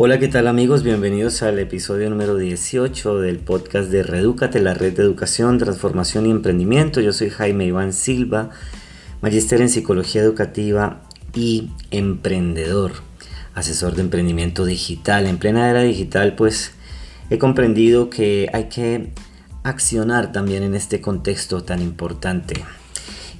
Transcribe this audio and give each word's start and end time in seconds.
Hola, 0.00 0.20
¿qué 0.20 0.28
tal 0.28 0.46
amigos? 0.46 0.84
Bienvenidos 0.84 1.42
al 1.42 1.58
episodio 1.58 2.08
número 2.08 2.36
18 2.36 3.18
del 3.18 3.38
podcast 3.38 3.90
de 3.90 4.04
Redúcate, 4.04 4.60
la 4.60 4.72
red 4.72 4.96
de 4.96 5.02
educación, 5.02 5.58
transformación 5.58 6.24
y 6.24 6.30
emprendimiento. 6.30 7.00
Yo 7.00 7.12
soy 7.12 7.30
Jaime 7.30 7.64
Iván 7.64 7.92
Silva, 7.92 8.50
magíster 9.22 9.60
en 9.60 9.68
psicología 9.68 10.22
educativa 10.22 11.02
y 11.34 11.72
emprendedor, 11.90 12.92
asesor 13.54 13.96
de 13.96 14.02
emprendimiento 14.02 14.64
digital. 14.64 15.26
En 15.26 15.38
plena 15.38 15.68
era 15.68 15.82
digital, 15.82 16.36
pues 16.36 16.74
he 17.28 17.38
comprendido 17.38 18.08
que 18.08 18.48
hay 18.52 18.68
que 18.68 19.10
accionar 19.64 20.30
también 20.30 20.62
en 20.62 20.76
este 20.76 21.00
contexto 21.00 21.64
tan 21.64 21.82
importante 21.82 22.54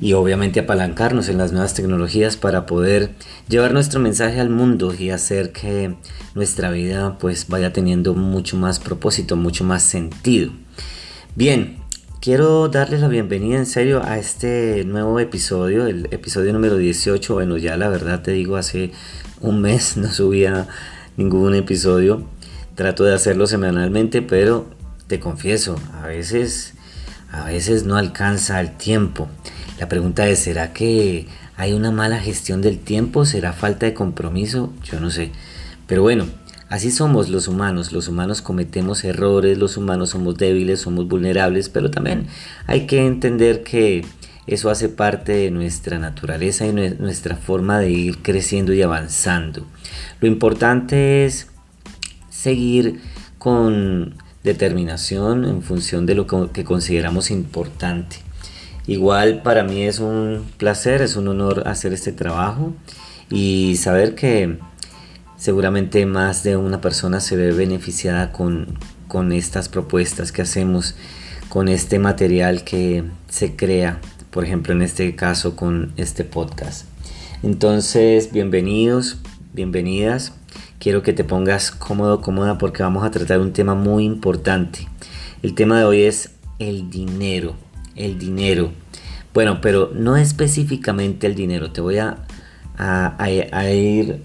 y 0.00 0.12
obviamente 0.12 0.60
apalancarnos 0.60 1.28
en 1.28 1.38
las 1.38 1.52
nuevas 1.52 1.74
tecnologías 1.74 2.36
para 2.36 2.66
poder 2.66 3.10
llevar 3.48 3.72
nuestro 3.72 4.00
mensaje 4.00 4.40
al 4.40 4.50
mundo 4.50 4.94
y 4.96 5.10
hacer 5.10 5.52
que 5.52 5.94
nuestra 6.34 6.70
vida 6.70 7.18
pues 7.18 7.48
vaya 7.48 7.72
teniendo 7.72 8.14
mucho 8.14 8.56
más 8.56 8.78
propósito, 8.78 9.36
mucho 9.36 9.64
más 9.64 9.82
sentido. 9.82 10.52
Bien, 11.34 11.78
quiero 12.20 12.68
darles 12.68 13.00
la 13.00 13.08
bienvenida 13.08 13.58
en 13.58 13.66
serio 13.66 14.02
a 14.04 14.18
este 14.18 14.84
nuevo 14.84 15.18
episodio, 15.18 15.86
el 15.86 16.06
episodio 16.12 16.52
número 16.52 16.76
18. 16.76 17.34
Bueno, 17.34 17.56
ya 17.56 17.76
la 17.76 17.88
verdad 17.88 18.22
te 18.22 18.32
digo, 18.32 18.56
hace 18.56 18.92
un 19.40 19.60
mes 19.60 19.96
no 19.96 20.12
subía 20.12 20.68
ningún 21.16 21.54
episodio. 21.54 22.22
Trato 22.76 23.02
de 23.02 23.14
hacerlo 23.14 23.48
semanalmente, 23.48 24.22
pero 24.22 24.66
te 25.08 25.18
confieso, 25.18 25.74
a 26.00 26.06
veces 26.06 26.74
a 27.30 27.44
veces 27.44 27.84
no 27.84 27.96
alcanza 27.96 28.60
el 28.60 28.76
tiempo. 28.76 29.28
La 29.78 29.88
pregunta 29.88 30.28
es, 30.28 30.40
¿será 30.40 30.72
que 30.72 31.26
hay 31.56 31.72
una 31.72 31.92
mala 31.92 32.18
gestión 32.18 32.62
del 32.62 32.78
tiempo? 32.78 33.24
¿Será 33.24 33.52
falta 33.52 33.86
de 33.86 33.94
compromiso? 33.94 34.72
Yo 34.82 34.98
no 34.98 35.10
sé. 35.10 35.30
Pero 35.86 36.02
bueno, 36.02 36.26
así 36.68 36.90
somos 36.90 37.28
los 37.28 37.46
humanos. 37.46 37.92
Los 37.92 38.08
humanos 38.08 38.42
cometemos 38.42 39.04
errores, 39.04 39.56
los 39.56 39.76
humanos 39.76 40.10
somos 40.10 40.36
débiles, 40.36 40.80
somos 40.80 41.06
vulnerables, 41.06 41.68
pero 41.68 41.92
también 41.92 42.26
hay 42.66 42.86
que 42.86 43.06
entender 43.06 43.62
que 43.62 44.04
eso 44.48 44.68
hace 44.68 44.88
parte 44.88 45.32
de 45.32 45.50
nuestra 45.52 45.98
naturaleza 45.98 46.66
y 46.66 46.72
nuestra 46.72 47.36
forma 47.36 47.78
de 47.78 47.90
ir 47.90 48.18
creciendo 48.18 48.72
y 48.72 48.82
avanzando. 48.82 49.64
Lo 50.20 50.26
importante 50.26 51.24
es 51.24 51.48
seguir 52.30 53.00
con 53.38 54.14
determinación 54.42 55.44
en 55.44 55.62
función 55.62 56.06
de 56.06 56.16
lo 56.16 56.26
que 56.52 56.64
consideramos 56.64 57.30
importante. 57.30 58.27
Igual 58.88 59.42
para 59.42 59.64
mí 59.64 59.82
es 59.82 59.98
un 59.98 60.46
placer, 60.56 61.02
es 61.02 61.16
un 61.16 61.28
honor 61.28 61.68
hacer 61.68 61.92
este 61.92 62.10
trabajo 62.10 62.72
y 63.28 63.76
saber 63.76 64.14
que 64.14 64.56
seguramente 65.36 66.06
más 66.06 66.42
de 66.42 66.56
una 66.56 66.80
persona 66.80 67.20
se 67.20 67.36
ve 67.36 67.52
beneficiada 67.52 68.32
con, 68.32 68.78
con 69.06 69.32
estas 69.32 69.68
propuestas 69.68 70.32
que 70.32 70.40
hacemos, 70.40 70.94
con 71.50 71.68
este 71.68 71.98
material 71.98 72.64
que 72.64 73.04
se 73.28 73.56
crea, 73.56 74.00
por 74.30 74.44
ejemplo 74.44 74.72
en 74.72 74.80
este 74.80 75.14
caso 75.14 75.54
con 75.54 75.92
este 75.98 76.24
podcast. 76.24 76.86
Entonces, 77.42 78.32
bienvenidos, 78.32 79.18
bienvenidas. 79.52 80.32
Quiero 80.78 81.02
que 81.02 81.12
te 81.12 81.24
pongas 81.24 81.72
cómodo, 81.72 82.22
cómoda 82.22 82.56
porque 82.56 82.82
vamos 82.82 83.04
a 83.04 83.10
tratar 83.10 83.40
un 83.40 83.52
tema 83.52 83.74
muy 83.74 84.06
importante. 84.06 84.88
El 85.42 85.54
tema 85.54 85.78
de 85.78 85.84
hoy 85.84 86.02
es 86.04 86.30
el 86.58 86.88
dinero 86.88 87.67
el 87.98 88.18
dinero. 88.18 88.72
Bueno, 89.34 89.60
pero 89.60 89.90
no 89.94 90.16
específicamente 90.16 91.26
el 91.26 91.34
dinero. 91.34 91.70
Te 91.70 91.80
voy 91.80 91.98
a, 91.98 92.24
a, 92.76 93.70
ir 93.70 94.22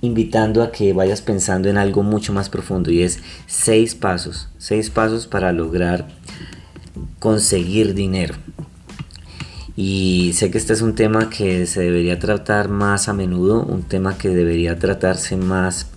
invitando 0.00 0.62
a 0.62 0.70
que 0.70 0.92
vayas 0.92 1.22
pensando 1.22 1.68
en 1.68 1.78
algo 1.78 2.02
mucho 2.02 2.32
más 2.32 2.48
profundo 2.48 2.90
y 2.90 3.02
es 3.02 3.20
seis 3.46 3.94
pasos, 3.94 4.48
seis 4.58 4.90
pasos 4.90 5.26
para 5.26 5.52
lograr 5.52 6.06
conseguir 7.18 7.94
dinero. 7.94 8.34
Y 9.76 10.32
sé 10.34 10.50
que 10.50 10.58
este 10.58 10.72
es 10.72 10.82
un 10.82 10.94
tema 10.94 11.30
que 11.30 11.66
se 11.66 11.80
debería 11.80 12.18
tratar 12.20 12.68
más 12.68 13.08
a 13.08 13.12
menudo, 13.12 13.64
un 13.64 13.82
tema 13.82 14.16
que 14.16 14.28
debería 14.28 14.78
tratarse 14.78 15.36
más 15.36 15.88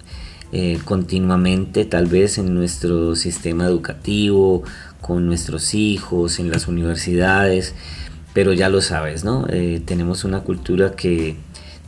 eh, 0.51 0.79
continuamente, 0.85 1.85
tal 1.85 2.07
vez 2.07 2.37
en 2.37 2.55
nuestro 2.55 3.15
sistema 3.15 3.65
educativo 3.65 4.63
con 5.01 5.25
nuestros 5.25 5.73
hijos, 5.73 6.39
en 6.39 6.51
las 6.51 6.67
universidades, 6.67 7.73
pero 8.33 8.53
ya 8.53 8.69
lo 8.69 8.81
sabes, 8.81 9.23
¿no? 9.23 9.47
Eh, 9.49 9.81
tenemos 9.85 10.23
una 10.23 10.41
cultura 10.41 10.91
que 10.91 11.35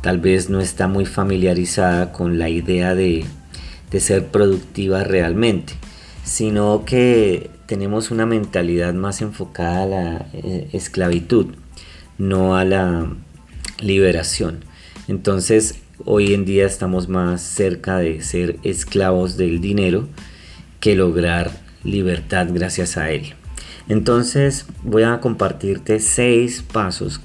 tal 0.02 0.20
vez 0.20 0.50
no 0.50 0.62
está 0.62 0.88
muy 0.88 1.06
familiarizada 1.06 2.12
con 2.12 2.40
la 2.40 2.50
idea 2.50 2.96
de, 2.96 3.26
de 3.92 4.00
ser 4.00 4.28
productiva 4.28 5.04
realmente, 5.04 5.74
sino 6.24 6.86
que 6.86 7.50
tenemos 7.66 8.10
una 8.10 8.26
mentalidad 8.26 8.94
más 8.94 9.22
enfocada 9.22 9.84
a 9.84 9.86
la 9.86 10.26
eh, 10.34 10.70
esclavitud, 10.74 11.48
no 12.18 12.56
a 12.56 12.66
la 12.66 13.12
liberación. 13.80 14.64
Entonces, 15.08 15.76
hoy 16.06 16.34
en 16.34 16.46
día 16.46 16.66
estamos 16.66 17.10
más 17.10 17.42
cerca 17.42 17.98
de 17.98 18.22
ser 18.22 18.58
esclavos 18.64 19.38
del 19.38 19.62
dinero 19.62 20.08
que 20.80 20.96
lograr 20.96 21.52
libertad 21.84 22.48
gracias 22.52 22.98
a 22.98 23.12
Él. 23.12 23.34
Entonces 23.88 24.66
voy 24.84 25.04
a 25.04 25.20
compartirte 25.20 26.00
seis 26.00 26.62
pasos 26.62 27.22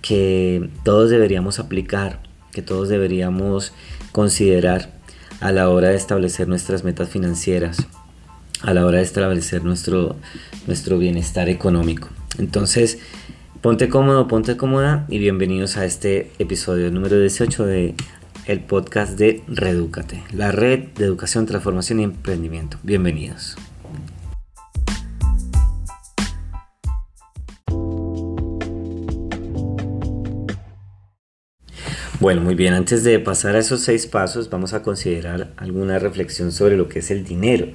que 0.00 0.70
todos 0.84 1.10
deberíamos 1.10 1.58
aplicar, 1.58 2.20
que 2.52 2.62
todos 2.62 2.88
deberíamos 2.88 3.72
considerar 4.12 4.92
a 5.40 5.52
la 5.52 5.68
hora 5.68 5.88
de 5.88 5.96
establecer 5.96 6.48
nuestras 6.48 6.84
metas 6.84 7.08
financieras, 7.08 7.86
a 8.62 8.74
la 8.74 8.84
hora 8.86 8.98
de 8.98 9.04
establecer 9.04 9.64
nuestro, 9.64 10.16
nuestro 10.66 10.98
bienestar 10.98 11.48
económico. 11.48 12.08
Entonces, 12.38 12.98
ponte 13.60 13.88
cómodo, 13.88 14.28
ponte 14.28 14.56
cómoda 14.56 15.06
y 15.08 15.18
bienvenidos 15.18 15.76
a 15.76 15.84
este 15.84 16.30
episodio 16.38 16.90
número 16.90 17.20
18 17.20 17.66
de 17.66 17.94
el 18.46 18.60
podcast 18.60 19.18
de 19.18 19.42
Redúcate, 19.46 20.22
la 20.32 20.52
red 20.52 20.88
de 20.96 21.04
educación, 21.04 21.44
transformación 21.44 22.00
y 22.00 22.04
emprendimiento. 22.04 22.78
Bienvenidos. 22.82 23.56
Bueno, 32.20 32.40
muy 32.40 32.56
bien, 32.56 32.74
antes 32.74 33.04
de 33.04 33.20
pasar 33.20 33.54
a 33.54 33.60
esos 33.60 33.82
seis 33.82 34.08
pasos, 34.08 34.50
vamos 34.50 34.72
a 34.72 34.82
considerar 34.82 35.52
alguna 35.56 36.00
reflexión 36.00 36.50
sobre 36.50 36.76
lo 36.76 36.88
que 36.88 36.98
es 36.98 37.12
el 37.12 37.24
dinero. 37.24 37.68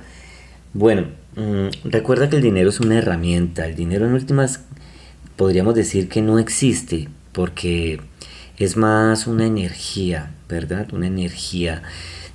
Bueno, 0.73 1.07
mm, 1.37 1.89
recuerda 1.89 2.29
que 2.29 2.35
el 2.35 2.41
dinero 2.41 2.67
es 2.67 2.81
una 2.81 2.97
herramienta, 2.97 3.65
el 3.65 3.75
dinero 3.75 4.05
en 4.05 4.11
últimas 4.11 4.65
podríamos 5.37 5.75
decir 5.75 6.09
que 6.09 6.21
no 6.21 6.39
existe 6.39 7.07
porque 7.31 8.01
es 8.57 8.75
más 8.75 9.27
una 9.27 9.45
energía, 9.45 10.33
¿verdad? 10.49 10.93
Una 10.93 11.07
energía. 11.07 11.81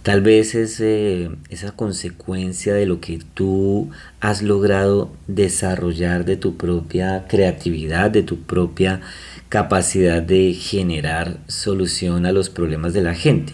Tal 0.02 0.22
vez 0.22 0.54
es 0.54 0.80
eh, 0.80 1.28
esa 1.50 1.72
consecuencia 1.72 2.72
de 2.72 2.86
lo 2.86 3.02
que 3.02 3.18
tú 3.34 3.90
has 4.20 4.40
logrado 4.40 5.12
desarrollar 5.26 6.24
de 6.24 6.38
tu 6.38 6.56
propia 6.56 7.26
creatividad, 7.28 8.10
de 8.10 8.22
tu 8.22 8.40
propia 8.40 9.02
capacidad 9.48 10.22
de 10.22 10.52
generar 10.52 11.38
solución 11.46 12.26
a 12.26 12.32
los 12.32 12.50
problemas 12.50 12.92
de 12.92 13.02
la 13.02 13.14
gente. 13.14 13.52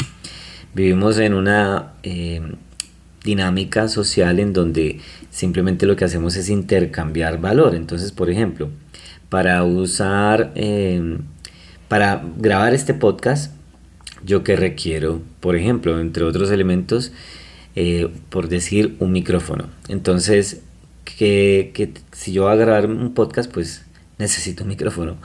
Vivimos 0.74 1.18
en 1.18 1.34
una 1.34 1.92
eh, 2.02 2.42
dinámica 3.22 3.88
social 3.88 4.40
en 4.40 4.52
donde 4.52 5.00
simplemente 5.30 5.86
lo 5.86 5.96
que 5.96 6.04
hacemos 6.04 6.36
es 6.36 6.48
intercambiar 6.48 7.40
valor. 7.40 7.74
Entonces, 7.74 8.10
por 8.10 8.28
ejemplo, 8.28 8.70
para 9.28 9.62
usar, 9.64 10.52
eh, 10.56 11.18
para 11.88 12.24
grabar 12.38 12.74
este 12.74 12.94
podcast, 12.94 13.52
yo 14.24 14.42
que 14.42 14.56
requiero, 14.56 15.22
por 15.40 15.54
ejemplo, 15.54 16.00
entre 16.00 16.24
otros 16.24 16.50
elementos, 16.50 17.12
eh, 17.76 18.08
por 18.30 18.48
decir 18.48 18.96
un 18.98 19.12
micrófono. 19.12 19.68
Entonces, 19.88 20.62
que, 21.04 21.70
que 21.74 21.92
si 22.12 22.32
yo 22.32 22.44
voy 22.44 22.52
a 22.52 22.56
grabar 22.56 22.86
un 22.86 23.14
podcast, 23.14 23.52
pues 23.52 23.84
necesito 24.18 24.62
un 24.62 24.68
micrófono 24.68 25.16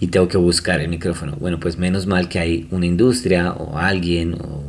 y 0.00 0.08
tengo 0.08 0.28
que 0.28 0.36
buscar 0.36 0.80
el 0.80 0.88
micrófono. 0.88 1.36
Bueno, 1.36 1.60
pues 1.60 1.78
menos 1.78 2.06
mal 2.06 2.28
que 2.28 2.38
hay 2.38 2.68
una 2.70 2.86
industria 2.86 3.52
o 3.52 3.78
alguien 3.78 4.34
o 4.34 4.62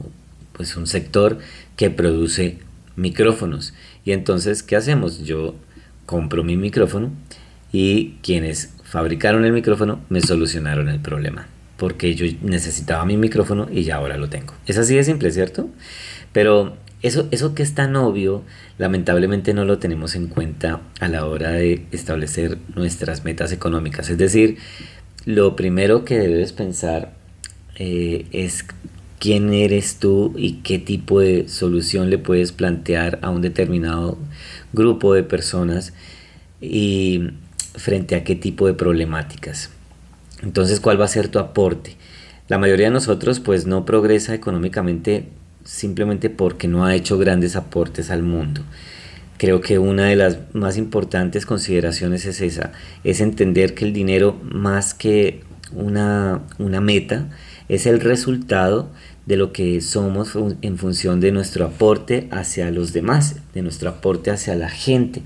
pues 0.54 0.78
un 0.78 0.88
sector 0.88 1.40
que 1.76 1.90
produce 1.90 2.60
micrófonos. 2.96 3.74
Y 4.06 4.12
entonces, 4.12 4.64
¿qué 4.64 4.76
hacemos? 4.76 5.24
Yo 5.24 5.56
compro 6.06 6.44
mi 6.44 6.58
micrófono 6.58 7.12
y 7.72 8.16
quienes 8.22 8.74
fabricaron 8.84 9.46
el 9.46 9.52
micrófono 9.52 10.00
me 10.10 10.22
solucionaron 10.22 10.90
el 10.90 11.00
problema. 11.00 11.48
Porque 11.78 12.16
yo 12.16 12.26
necesitaba 12.42 13.04
mi 13.04 13.18
micrófono 13.18 13.68
y 13.70 13.84
ya 13.84 13.98
ahora 13.98 14.16
lo 14.18 14.30
tengo. 14.30 14.54
Es 14.66 14.78
así 14.78 14.96
de 14.96 15.04
simple, 15.04 15.32
¿cierto? 15.32 15.70
Pero 16.32 16.78
eso, 17.06 17.28
eso 17.32 17.54
que 17.54 17.64
es 17.64 17.76
tan 17.76 17.96
obvio, 17.96 18.44
lamentablemente 18.78 19.54
no 19.54 19.64
lo 19.64 19.78
tenemos 19.78 20.16
en 20.16 20.28
cuenta 20.28 20.82
a 21.00 21.08
la 21.08 21.26
hora 21.26 21.52
de 21.52 21.86
establecer 21.92 22.58
nuestras 22.76 23.24
metas 23.24 23.52
económicas. 23.52 24.10
Es 24.10 24.18
decir, 24.18 24.58
lo 25.26 25.56
primero 25.56 26.04
que 26.04 26.18
debes 26.18 26.52
pensar 26.52 27.14
eh, 27.76 28.26
es 28.32 28.66
quién 29.20 29.54
eres 29.54 29.98
tú 29.98 30.34
y 30.36 30.62
qué 30.64 30.80
tipo 30.80 31.20
de 31.20 31.48
solución 31.48 32.10
le 32.10 32.18
puedes 32.18 32.52
plantear 32.52 33.20
a 33.22 33.30
un 33.30 33.42
determinado 33.42 34.18
grupo 34.74 35.14
de 35.14 35.24
personas 35.24 35.94
y 36.60 37.30
frente 37.76 38.16
a 38.16 38.24
qué 38.24 38.36
tipo 38.36 38.66
de 38.66 38.74
problemáticas. 38.74 39.70
Entonces, 40.42 40.80
¿cuál 40.80 41.00
va 41.00 41.06
a 41.06 41.10
ser 41.10 41.28
tu 41.28 41.38
aporte? 41.38 41.98
La 42.48 42.58
mayoría 42.58 42.88
de 42.88 42.94
nosotros 42.94 43.40
pues 43.40 43.66
no 43.66 43.86
progresa 43.86 44.34
económicamente 44.34 45.28
simplemente 45.66 46.30
porque 46.30 46.68
no 46.70 46.86
ha 46.86 46.96
hecho 46.96 47.18
grandes 47.18 47.58
aportes 47.58 48.10
al 48.10 48.24
mundo. 48.24 48.62
Creo 49.38 49.60
que 49.60 49.80
una 49.80 50.06
de 50.06 50.16
las 50.16 50.38
más 50.54 50.78
importantes 50.78 51.46
consideraciones 51.46 52.26
es 52.26 52.40
esa, 52.40 52.72
es 53.04 53.20
entender 53.20 53.74
que 53.74 53.84
el 53.84 53.92
dinero 53.92 54.40
más 54.44 54.94
que 54.94 55.42
una, 55.74 56.44
una 56.58 56.80
meta 56.80 57.30
es 57.68 57.86
el 57.86 58.00
resultado 58.00 58.90
de 59.26 59.38
lo 59.38 59.52
que 59.52 59.82
somos 59.82 60.38
en 60.62 60.78
función 60.78 61.20
de 61.20 61.32
nuestro 61.32 61.66
aporte 61.66 62.30
hacia 62.32 62.72
los 62.72 62.94
demás, 62.94 63.38
de 63.54 63.64
nuestro 63.64 63.90
aporte 63.90 64.32
hacia 64.32 64.56
la 64.56 64.70
gente. 64.70 65.24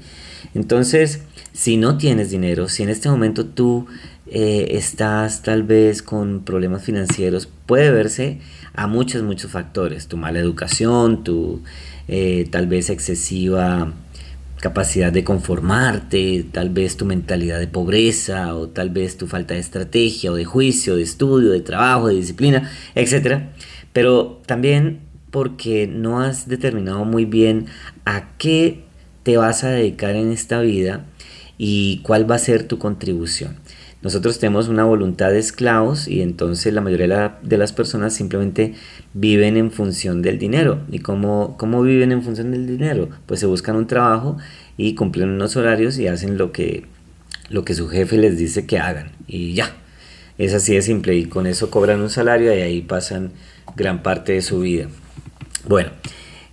Entonces, 0.55 1.21
si 1.53 1.77
no 1.77 1.97
tienes 1.97 2.31
dinero, 2.31 2.69
si 2.69 2.83
en 2.83 2.89
este 2.89 3.09
momento 3.09 3.45
tú 3.45 3.87
eh, 4.27 4.69
estás 4.71 5.43
tal 5.43 5.63
vez 5.63 6.01
con 6.01 6.43
problemas 6.45 6.83
financieros, 6.83 7.49
puede 7.65 7.91
verse 7.91 8.39
a 8.79 8.87
muchos, 8.87 9.23
muchos 9.23 9.51
factores. 9.51 10.07
Tu 10.07 10.15
mala 10.15 10.39
educación, 10.39 11.25
tu 11.25 11.61
eh, 12.07 12.47
tal 12.49 12.65
vez 12.67 12.89
excesiva 12.89 13.91
capacidad 14.61 15.11
de 15.11 15.25
conformarte, 15.25 16.45
tal 16.51 16.69
vez 16.69 16.95
tu 16.95 17.05
mentalidad 17.05 17.59
de 17.59 17.67
pobreza 17.67 18.55
o 18.55 18.69
tal 18.69 18.89
vez 18.89 19.17
tu 19.17 19.27
falta 19.27 19.53
de 19.53 19.59
estrategia 19.59 20.31
o 20.31 20.35
de 20.35 20.45
juicio, 20.45 20.95
de 20.95 21.01
estudio, 21.01 21.51
de 21.51 21.59
trabajo, 21.59 22.07
de 22.07 22.15
disciplina, 22.15 22.71
etc. 22.95 23.43
Pero 23.91 24.41
también 24.45 25.01
porque 25.29 25.85
no 25.85 26.21
has 26.21 26.47
determinado 26.47 27.03
muy 27.03 27.25
bien 27.25 27.65
a 28.05 28.29
qué 28.37 28.85
te 29.23 29.35
vas 29.35 29.65
a 29.65 29.71
dedicar 29.71 30.15
en 30.15 30.31
esta 30.31 30.61
vida 30.61 31.05
y 31.57 31.99
cuál 32.03 32.29
va 32.29 32.35
a 32.35 32.39
ser 32.39 32.63
tu 32.63 32.79
contribución. 32.79 33.57
Nosotros 34.01 34.39
tenemos 34.39 34.69
una 34.69 34.85
voluntad 34.85 35.31
de 35.31 35.39
esclavos 35.39 36.07
y 36.07 36.21
entonces 36.21 36.73
la 36.73 36.79
mayoría 36.79 37.37
de 37.41 37.57
las 37.57 37.73
personas 37.73 38.13
simplemente 38.13 38.75
viven 39.13 39.57
en 39.57 39.71
función 39.71 40.21
del 40.21 40.39
dinero. 40.39 40.79
¿Y 40.89 40.99
cómo, 40.99 41.57
cómo 41.57 41.81
viven 41.81 42.13
en 42.13 42.23
función 42.23 42.51
del 42.51 42.65
dinero? 42.65 43.09
Pues 43.25 43.41
se 43.41 43.45
buscan 43.45 43.75
un 43.75 43.87
trabajo 43.87 44.37
y 44.77 44.95
cumplen 44.95 45.29
unos 45.29 45.57
horarios 45.57 45.99
y 45.99 46.07
hacen 46.07 46.37
lo 46.37 46.53
que, 46.53 46.85
lo 47.49 47.65
que 47.65 47.73
su 47.73 47.89
jefe 47.89 48.17
les 48.17 48.37
dice 48.37 48.65
que 48.65 48.79
hagan. 48.79 49.11
Y 49.27 49.53
ya, 49.53 49.75
es 50.37 50.53
así 50.53 50.75
de 50.75 50.81
simple. 50.81 51.17
Y 51.17 51.25
con 51.25 51.45
eso 51.45 51.69
cobran 51.69 51.99
un 51.99 52.09
salario 52.09 52.55
y 52.55 52.61
ahí 52.61 52.81
pasan 52.81 53.31
gran 53.75 54.01
parte 54.01 54.31
de 54.31 54.41
su 54.41 54.61
vida. 54.61 54.87
Bueno, 55.67 55.89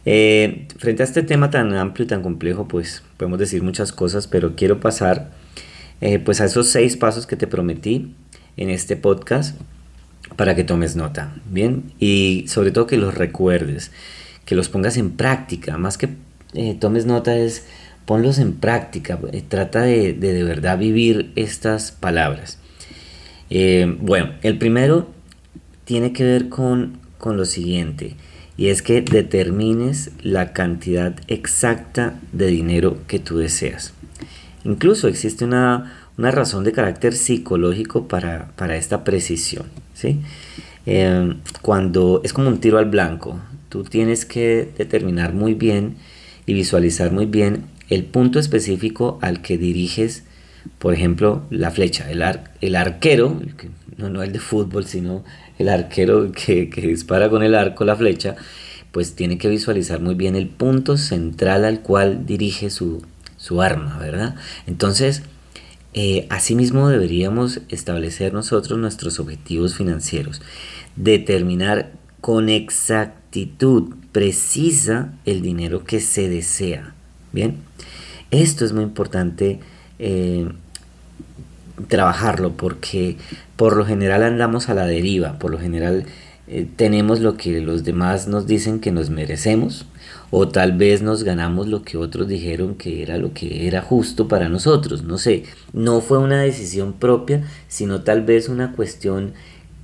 eh, 0.04 0.66
frente 0.78 1.04
a 1.04 1.06
este 1.06 1.22
tema 1.22 1.50
tan 1.50 1.72
amplio 1.74 2.06
y 2.06 2.08
tan 2.08 2.22
complejo, 2.22 2.66
pues 2.66 3.04
podemos 3.16 3.38
decir 3.38 3.62
muchas 3.62 3.92
cosas, 3.92 4.26
pero 4.26 4.56
quiero 4.56 4.80
pasar 4.80 5.30
eh, 6.00 6.18
pues 6.18 6.40
a 6.40 6.44
esos 6.44 6.68
seis 6.68 6.96
pasos 6.96 7.26
que 7.26 7.36
te 7.36 7.46
prometí 7.46 8.14
en 8.56 8.70
este 8.70 8.96
podcast 8.96 9.58
para 10.36 10.54
que 10.54 10.64
tomes 10.64 10.96
nota, 10.96 11.34
¿bien? 11.50 11.92
Y 11.98 12.44
sobre 12.48 12.70
todo 12.70 12.86
que 12.86 12.96
los 12.96 13.14
recuerdes, 13.14 13.92
que 14.44 14.54
los 14.54 14.68
pongas 14.68 14.96
en 14.96 15.12
práctica, 15.12 15.78
más 15.78 15.96
que 15.98 16.10
eh, 16.54 16.76
tomes 16.78 17.06
nota 17.06 17.36
es 17.36 17.66
ponlos 18.04 18.38
en 18.38 18.54
práctica, 18.54 19.18
eh, 19.32 19.42
trata 19.46 19.82
de, 19.82 20.12
de, 20.12 20.42
verdad 20.44 20.78
vivir 20.78 21.32
estas 21.34 21.92
palabras. 21.92 22.58
bueno, 24.00 24.32
el 24.42 24.58
primero 24.58 25.08
tiene 25.84 26.12
que 26.12 26.24
ver 26.24 26.48
con, 26.48 26.98
con 27.18 27.36
lo 27.36 27.44
siguiente, 27.44 28.16
y 28.56 28.68
es 28.68 28.82
que 28.82 29.02
determines 29.02 30.10
la 30.22 30.52
cantidad 30.52 31.14
exacta 31.28 32.18
de 32.32 32.46
dinero 32.46 32.98
que 33.06 33.18
tú 33.18 33.38
deseas. 33.38 33.92
Incluso 34.64 35.08
existe 35.08 35.44
una, 35.44 35.92
razón 36.16 36.64
de 36.64 36.72
carácter 36.72 37.14
psicológico 37.14 38.08
para, 38.08 38.76
esta 38.76 39.04
precisión. 39.04 39.66
¿sí? 39.94 40.20
Eh, 40.86 41.34
cuando 41.62 42.20
es 42.24 42.32
como 42.32 42.48
un 42.48 42.58
tiro 42.58 42.78
al 42.78 42.86
blanco, 42.86 43.40
tú 43.68 43.84
tienes 43.84 44.24
que 44.24 44.72
determinar 44.76 45.32
muy 45.32 45.54
bien 45.54 45.96
y 46.46 46.54
visualizar 46.54 47.12
muy 47.12 47.26
bien 47.26 47.64
el 47.88 48.04
punto 48.04 48.38
específico 48.38 49.18
al 49.22 49.42
que 49.42 49.58
diriges, 49.58 50.24
por 50.78 50.94
ejemplo, 50.94 51.44
la 51.50 51.70
flecha. 51.70 52.10
El, 52.10 52.24
el 52.60 52.76
arquero, 52.76 53.40
no, 53.96 54.10
no 54.10 54.22
el 54.22 54.32
de 54.32 54.40
fútbol, 54.40 54.86
sino 54.86 55.24
el 55.58 55.68
arquero 55.68 56.32
que, 56.32 56.66
dispara 56.74 57.28
con 57.28 57.42
el 57.42 57.54
arco 57.54 57.84
la 57.84 57.96
flecha, 57.96 58.36
pues 58.92 59.14
tiene 59.14 59.38
que 59.38 59.48
visualizar 59.48 60.00
muy 60.00 60.14
bien 60.14 60.36
el 60.36 60.48
punto 60.48 60.96
central 60.96 61.64
al 61.64 61.80
cual 61.80 62.26
dirige 62.26 62.70
su, 62.70 63.02
su 63.46 63.62
arma, 63.62 63.96
¿verdad? 63.98 64.34
Entonces, 64.66 65.22
eh, 65.94 66.26
asimismo 66.30 66.88
deberíamos 66.88 67.60
establecer 67.68 68.32
nosotros 68.32 68.76
nuestros 68.76 69.20
objetivos 69.20 69.76
financieros, 69.76 70.42
determinar 70.96 71.92
con 72.20 72.48
exactitud 72.48 73.94
precisa 74.10 75.12
el 75.26 75.42
dinero 75.42 75.84
que 75.84 76.00
se 76.00 76.28
desea. 76.28 76.92
Bien, 77.32 77.58
esto 78.32 78.64
es 78.64 78.72
muy 78.72 78.82
importante 78.82 79.60
eh, 80.00 80.48
trabajarlo 81.86 82.56
porque 82.56 83.16
por 83.54 83.76
lo 83.76 83.86
general 83.86 84.24
andamos 84.24 84.68
a 84.68 84.74
la 84.74 84.86
deriva, 84.86 85.38
por 85.38 85.52
lo 85.52 85.60
general 85.60 86.04
eh, 86.48 86.66
tenemos 86.74 87.20
lo 87.20 87.36
que 87.36 87.60
los 87.60 87.84
demás 87.84 88.26
nos 88.26 88.48
dicen 88.48 88.80
que 88.80 88.90
nos 88.90 89.08
merecemos 89.10 89.86
o 90.30 90.48
tal 90.48 90.72
vez 90.72 91.02
nos 91.02 91.22
ganamos 91.22 91.68
lo 91.68 91.82
que 91.82 91.96
otros 91.96 92.28
dijeron 92.28 92.74
que 92.74 93.02
era 93.02 93.16
lo 93.16 93.32
que 93.32 93.66
era 93.66 93.80
justo 93.80 94.28
para 94.28 94.48
nosotros, 94.48 95.04
no 95.04 95.18
sé, 95.18 95.44
no 95.72 96.00
fue 96.00 96.18
una 96.18 96.40
decisión 96.40 96.92
propia, 96.94 97.42
sino 97.68 98.02
tal 98.02 98.22
vez 98.22 98.48
una 98.48 98.72
cuestión 98.72 99.34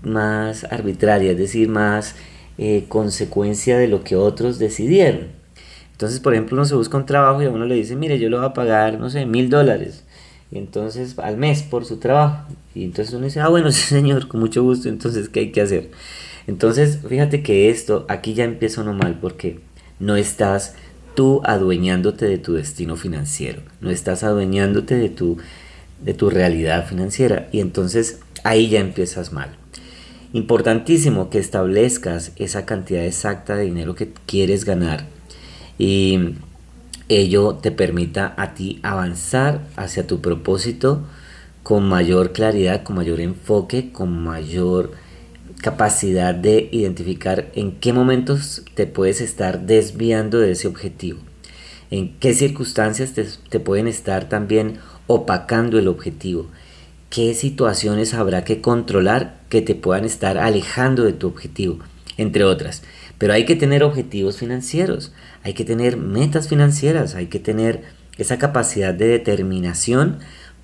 más 0.03 0.65
arbitraria, 0.65 1.33
es 1.33 1.39
decir, 1.39 1.69
más 1.69 2.17
eh, 2.59 2.85
consecuencia 2.89 3.79
de 3.79 3.89
lo 3.89 4.03
que 4.03 4.17
otros 4.17 4.59
decidieron. 4.59 5.29
Entonces, 5.93 6.21
por 6.21 6.35
ejemplo, 6.35 6.57
uno 6.57 6.65
se 6.65 6.75
busca 6.75 6.97
un 6.97 7.07
trabajo 7.07 7.43
y 7.43 7.47
a 7.47 7.51
uno 7.51 7.65
le 7.65 7.77
dice, 7.77 7.95
mire, 7.95 8.19
yo 8.19 8.29
le 8.29 8.37
voy 8.37 8.47
a 8.47 8.53
pagar, 8.53 8.99
no 8.99 9.09
sé, 9.09 9.25
mil 9.25 9.49
dólares. 9.49 10.05
Entonces, 10.51 11.19
al 11.19 11.37
mes 11.37 11.63
por 11.63 11.85
su 11.85 11.99
trabajo. 11.99 12.45
Y 12.75 12.85
entonces 12.85 13.15
uno 13.15 13.25
dice, 13.27 13.41
ah, 13.41 13.49
bueno, 13.49 13.71
sí, 13.73 13.83
señor, 13.83 14.27
con 14.29 14.41
mucho 14.41 14.63
gusto. 14.63 14.89
Entonces, 14.89 15.29
¿qué 15.29 15.41
hay 15.41 15.53
que 15.53 15.61
hacer? 15.61 15.91
Entonces, 16.47 16.99
fíjate 17.09 17.43
que 17.43 17.71
esto, 17.71 18.05
aquí 18.09 18.35
ya 18.35 18.45
empieza 18.45 18.81
uno 18.83 18.95
mal, 18.95 19.19
porque 19.21 19.61
no 20.03 20.17
estás 20.17 20.75
tú 21.15 21.41
adueñándote 21.45 22.27
de 22.27 22.37
tu 22.37 22.55
destino 22.55 22.97
financiero, 22.97 23.63
no 23.81 23.91
estás 23.91 24.25
adueñándote 24.25 24.97
de 24.97 25.09
tu, 25.09 25.39
de 26.03 26.13
tu 26.13 26.29
realidad 26.29 26.87
financiera 26.87 27.49
y 27.53 27.61
entonces 27.61 28.19
ahí 28.43 28.69
ya 28.69 28.81
empiezas 28.81 29.33
mal. 29.33 29.51
Importantísimo 30.33 31.31
que 31.31 31.39
establezcas 31.39 32.33
esa 32.37 32.67
cantidad 32.67 33.05
exacta 33.05 33.55
de 33.55 33.65
dinero 33.65 33.95
que 33.95 34.13
quieres 34.27 34.65
ganar 34.65 35.07
y 35.79 36.35
ello 37.09 37.55
te 37.55 37.71
permita 37.71 38.35
a 38.37 38.55
ti 38.55 38.81
avanzar 38.83 39.61
hacia 39.77 40.07
tu 40.07 40.21
propósito 40.21 41.05
con 41.63 41.89
mayor 41.89 42.33
claridad, 42.33 42.83
con 42.83 42.97
mayor 42.97 43.21
enfoque, 43.21 43.93
con 43.93 44.25
mayor 44.25 44.91
capacidad 45.63 46.35
de 46.35 46.69
identificar 46.73 47.51
en 47.55 47.73
qué 47.79 47.95
momentos 47.95 48.63
te 48.75 48.87
puedes 48.87 49.23
estar 49.23 49.61
desviando 49.61 50.41
de 50.41 50.51
ese 50.51 50.69
objetivo, 50.69 51.21
en 51.91 52.19
qué 52.19 52.35
circunstancias 52.35 53.15
te, 53.15 53.61
pueden 53.61 53.87
estar 53.87 54.29
también 54.29 54.79
opacando 55.07 55.79
el 55.79 55.89
objetivo, 55.89 56.49
qué 57.09 57.33
situaciones 57.33 58.13
habrá 58.13 58.45
que 58.45 58.61
controlar 58.61 59.41
que 59.49 59.63
te 59.63 59.75
puedan 59.75 60.05
estar 60.05 60.37
alejando 60.37 61.05
de 61.05 61.13
tu 61.13 61.29
objetivo, 61.29 61.79
entre 62.17 62.45
otras. 62.45 62.83
Pero 63.17 63.33
hay 63.33 63.45
que 63.45 63.55
tener 63.55 63.85
objetivos 63.85 64.39
financieros, 64.39 65.13
hay 65.45 65.55
que 65.55 65.65
tener 65.65 65.97
metas 65.97 66.49
financieras, 66.49 67.15
hay 67.15 67.27
que 67.27 67.39
tener 67.39 67.83
esa 68.19 68.37
capacidad 68.37 68.93
de 68.93 69.07
determinación 69.07 70.19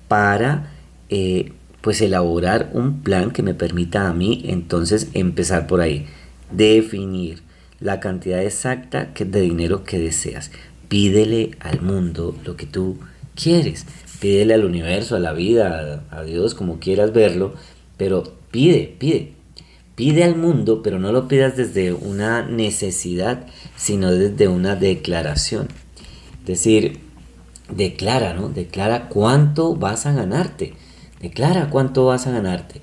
para 0.09 0.73
eh, 1.07 1.53
pues 1.81 2.01
elaborar 2.01 2.69
un 2.73 3.01
plan 3.01 3.31
que 3.31 3.43
me 3.43 3.53
permita 3.53 4.09
a 4.09 4.13
mí 4.13 4.43
entonces 4.45 5.09
empezar 5.13 5.67
por 5.67 5.81
ahí, 5.81 6.07
definir 6.51 7.41
la 7.79 7.99
cantidad 7.99 8.43
exacta 8.43 9.11
de 9.17 9.41
dinero 9.41 9.83
que 9.83 9.99
deseas. 9.99 10.51
Pídele 10.89 11.51
al 11.59 11.81
mundo 11.81 12.35
lo 12.43 12.55
que 12.55 12.65
tú 12.65 12.97
quieres, 13.35 13.85
pídele 14.19 14.53
al 14.53 14.65
universo, 14.65 15.15
a 15.15 15.19
la 15.19 15.33
vida, 15.33 16.03
a 16.09 16.23
Dios, 16.23 16.55
como 16.55 16.79
quieras 16.79 17.13
verlo, 17.13 17.53
pero 17.97 18.23
pide, 18.51 18.95
pide. 18.97 19.33
Pide 19.95 20.23
al 20.23 20.37
mundo, 20.37 20.81
pero 20.81 20.97
no 20.97 21.11
lo 21.11 21.27
pidas 21.27 21.57
desde 21.57 21.91
una 21.91 22.41
necesidad, 22.41 23.45
sino 23.75 24.11
desde 24.11 24.47
una 24.47 24.77
declaración. 24.77 25.67
Es 26.41 26.47
decir, 26.47 26.99
declara, 27.69 28.33
¿no? 28.33 28.47
Declara 28.47 29.09
cuánto 29.09 29.75
vas 29.75 30.05
a 30.05 30.13
ganarte 30.13 30.73
Declara 31.19 31.69
cuánto 31.69 32.05
vas 32.05 32.27
a 32.27 32.31
ganarte. 32.31 32.81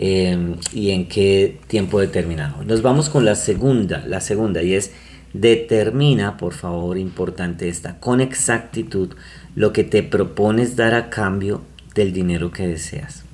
em, 0.00 0.54
y 0.72 0.90
en 0.90 1.08
qué 1.08 1.58
tiempo 1.66 1.98
determinado. 1.98 2.62
Nos 2.62 2.82
vamos 2.82 3.08
con 3.08 3.24
la 3.24 3.34
segunda, 3.34 4.04
la 4.06 4.20
segunda 4.20 4.62
y 4.62 4.74
es 4.74 4.92
determina, 5.32 6.36
por 6.36 6.54
favor, 6.54 6.98
importante 6.98 7.68
esta, 7.68 7.98
con 7.98 8.20
exactitud 8.20 9.14
lo 9.56 9.72
que 9.72 9.84
te 9.84 10.04
propones 10.04 10.76
dar 10.76 10.94
a 10.94 11.10
cambio 11.10 11.62
del 11.94 12.12
dinero 12.12 12.52
que 12.52 12.66
deseas. 12.66 13.24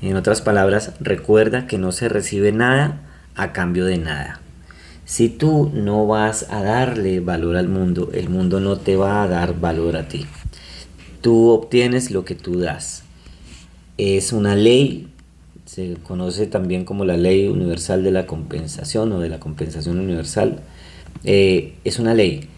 En 0.00 0.16
otras 0.16 0.40
palabras, 0.40 0.92
recuerda 1.00 1.66
que 1.66 1.78
no 1.78 1.92
se 1.92 2.08
recibe 2.08 2.52
nada 2.52 3.02
a 3.34 3.52
cambio 3.52 3.84
de 3.84 3.98
nada. 3.98 4.40
Si 5.04 5.28
tú 5.28 5.70
no 5.74 6.06
vas 6.06 6.46
a 6.50 6.62
darle 6.62 7.20
valor 7.20 7.56
al 7.56 7.68
mundo, 7.68 8.10
el 8.12 8.28
mundo 8.28 8.60
no 8.60 8.76
te 8.76 8.96
va 8.96 9.22
a 9.22 9.28
dar 9.28 9.58
valor 9.58 9.96
a 9.96 10.06
ti. 10.06 10.26
Tú 11.20 11.48
obtienes 11.48 12.10
lo 12.10 12.24
que 12.24 12.34
tú 12.34 12.60
das. 12.60 13.04
Es 13.98 14.32
una 14.32 14.56
ley, 14.56 15.08
se 15.66 15.96
conoce 16.02 16.46
también 16.46 16.84
como 16.84 17.04
la 17.04 17.16
ley 17.16 17.48
universal 17.48 18.02
de 18.02 18.10
la 18.10 18.26
compensación 18.26 19.12
o 19.12 19.20
de 19.20 19.28
la 19.28 19.38
compensación 19.38 19.98
universal. 19.98 20.60
Eh, 21.24 21.74
es 21.84 21.98
una 21.98 22.14
ley. 22.14 22.48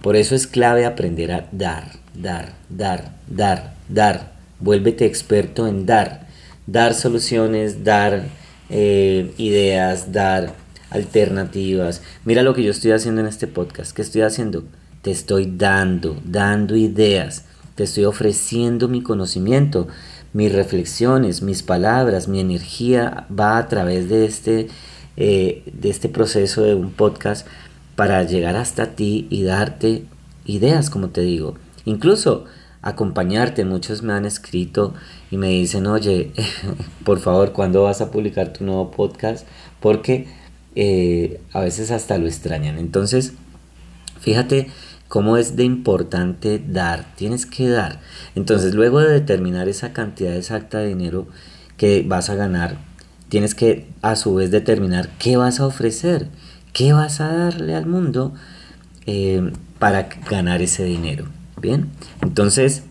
Por 0.00 0.14
eso 0.14 0.34
es 0.34 0.46
clave 0.46 0.84
aprender 0.84 1.32
a 1.32 1.48
dar, 1.50 1.92
dar, 2.14 2.54
dar, 2.68 3.16
dar, 3.26 3.74
dar. 3.88 4.32
Vuélvete 4.60 5.06
experto 5.06 5.66
en 5.66 5.86
dar 5.86 6.22
dar 6.66 6.94
soluciones, 6.94 7.84
dar 7.84 8.24
eh, 8.70 9.32
ideas, 9.38 10.12
dar 10.12 10.54
alternativas. 10.90 12.02
Mira 12.24 12.42
lo 12.42 12.54
que 12.54 12.62
yo 12.62 12.70
estoy 12.70 12.92
haciendo 12.92 13.20
en 13.20 13.26
este 13.26 13.46
podcast. 13.46 13.94
¿Qué 13.94 14.02
estoy 14.02 14.22
haciendo? 14.22 14.64
Te 15.02 15.10
estoy 15.10 15.52
dando, 15.56 16.20
dando 16.24 16.76
ideas. 16.76 17.44
Te 17.74 17.84
estoy 17.84 18.04
ofreciendo 18.04 18.88
mi 18.88 19.02
conocimiento, 19.02 19.88
mis 20.32 20.52
reflexiones, 20.52 21.42
mis 21.42 21.62
palabras, 21.62 22.28
mi 22.28 22.40
energía 22.40 23.26
va 23.38 23.58
a 23.58 23.68
través 23.68 24.08
de 24.08 24.24
este, 24.24 24.68
eh, 25.16 25.62
de 25.72 25.90
este 25.90 26.08
proceso 26.08 26.62
de 26.62 26.74
un 26.74 26.90
podcast 26.90 27.46
para 27.96 28.22
llegar 28.22 28.56
hasta 28.56 28.94
ti 28.94 29.26
y 29.30 29.42
darte 29.42 30.04
ideas, 30.44 30.90
como 30.90 31.08
te 31.10 31.20
digo. 31.20 31.54
Incluso 31.84 32.46
acompañarte. 32.82 33.64
Muchos 33.64 34.02
me 34.02 34.12
han 34.12 34.24
escrito 34.24 34.94
y 35.30 35.36
me 35.36 35.48
dicen, 35.48 35.86
oye, 35.86 36.32
por 37.04 37.20
favor, 37.20 37.52
¿cuándo 37.52 37.84
vas 37.84 38.00
a 38.00 38.10
publicar 38.10 38.52
tu 38.52 38.64
nuevo 38.64 38.90
podcast? 38.90 39.46
Porque 39.80 40.26
eh, 40.74 41.40
a 41.52 41.60
veces 41.60 41.90
hasta 41.90 42.18
lo 42.18 42.26
extrañan. 42.26 42.78
Entonces, 42.78 43.34
fíjate 44.20 44.68
cómo 45.12 45.36
es 45.36 45.56
de 45.56 45.64
importante 45.64 46.58
dar. 46.66 47.04
Tienes 47.16 47.44
que 47.44 47.68
dar. 47.68 48.00
Entonces, 48.34 48.72
luego 48.72 48.98
de 49.00 49.12
determinar 49.12 49.68
esa 49.68 49.92
cantidad 49.92 50.34
exacta 50.34 50.78
de 50.78 50.88
dinero 50.88 51.26
que 51.76 52.02
vas 52.02 52.30
a 52.30 52.34
ganar, 52.34 52.78
tienes 53.28 53.54
que 53.54 53.88
a 54.00 54.16
su 54.16 54.34
vez 54.36 54.50
determinar 54.50 55.10
qué 55.18 55.36
vas 55.36 55.60
a 55.60 55.66
ofrecer, 55.66 56.30
qué 56.72 56.94
vas 56.94 57.20
a 57.20 57.30
darle 57.30 57.74
al 57.74 57.84
mundo 57.84 58.32
eh, 59.04 59.52
para 59.78 60.08
ganar 60.30 60.62
ese 60.62 60.84
dinero. 60.84 61.26
Bien, 61.60 61.90
entonces, 62.22 62.84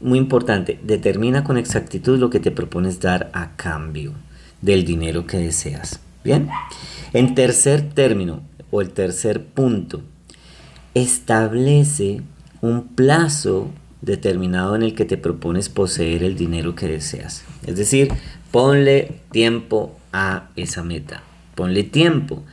muy 0.00 0.16
importante, 0.16 0.80
determina 0.82 1.44
con 1.44 1.58
exactitud 1.58 2.18
lo 2.18 2.30
que 2.30 2.40
te 2.40 2.52
propones 2.52 3.00
dar 3.00 3.28
a 3.34 3.54
cambio 3.54 4.14
del 4.62 4.86
dinero 4.86 5.26
que 5.26 5.36
deseas. 5.36 6.00
Bien, 6.24 6.48
en 7.12 7.34
tercer 7.34 7.86
término 7.90 8.40
o 8.70 8.80
el 8.80 8.92
tercer 8.92 9.44
punto, 9.44 10.00
establece 10.96 12.22
un 12.62 12.88
plazo 12.88 13.70
determinado 14.00 14.74
en 14.76 14.82
el 14.82 14.94
que 14.94 15.04
te 15.04 15.18
propones 15.18 15.68
poseer 15.68 16.22
el 16.22 16.36
dinero 16.36 16.74
que 16.74 16.88
deseas. 16.88 17.44
Es 17.66 17.76
decir, 17.76 18.08
ponle 18.50 19.20
tiempo 19.30 19.94
a 20.14 20.48
esa 20.56 20.82
meta. 20.82 21.22
Ponle 21.54 21.82
tiempo. 21.82 22.44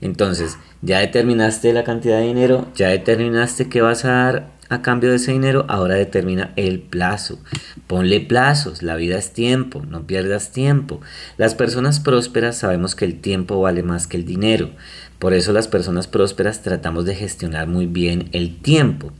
Entonces, 0.00 0.58
ya 0.80 1.00
determinaste 1.00 1.72
la 1.72 1.82
cantidad 1.82 2.18
de 2.20 2.26
dinero, 2.26 2.68
ya 2.76 2.88
determinaste 2.88 3.68
que 3.68 3.80
vas 3.80 4.04
a 4.04 4.12
dar 4.12 4.57
a 4.68 4.82
cambio 4.82 5.10
de 5.10 5.16
ese 5.16 5.32
dinero, 5.32 5.64
ahora 5.68 5.94
determina 5.94 6.52
el 6.56 6.80
plazo. 6.80 7.38
Ponle 7.86 8.20
plazos, 8.20 8.82
la 8.82 8.96
vida 8.96 9.16
es 9.16 9.32
tiempo, 9.32 9.82
no 9.88 10.06
pierdas 10.06 10.52
tiempo. 10.52 11.00
Las 11.36 11.54
personas 11.54 12.00
prósperas 12.00 12.58
sabemos 12.58 12.94
que 12.94 13.04
el 13.04 13.20
tiempo 13.20 13.60
vale 13.60 13.82
más 13.82 14.06
que 14.06 14.18
el 14.18 14.24
dinero. 14.24 14.70
Por 15.18 15.32
eso 15.32 15.52
las 15.52 15.68
personas 15.68 16.06
prósperas 16.06 16.62
tratamos 16.62 17.04
de 17.04 17.14
gestionar 17.14 17.66
muy 17.66 17.86
bien 17.86 18.28
el 18.32 18.58
tiempo. 18.58 19.12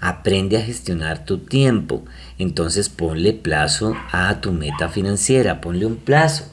Aprende 0.00 0.56
a 0.56 0.62
gestionar 0.62 1.24
tu 1.24 1.38
tiempo. 1.38 2.04
Entonces 2.38 2.88
ponle 2.88 3.32
plazo 3.32 3.96
a 4.12 4.40
tu 4.40 4.52
meta 4.52 4.88
financiera, 4.88 5.60
ponle 5.60 5.86
un 5.86 5.96
plazo. 5.96 6.52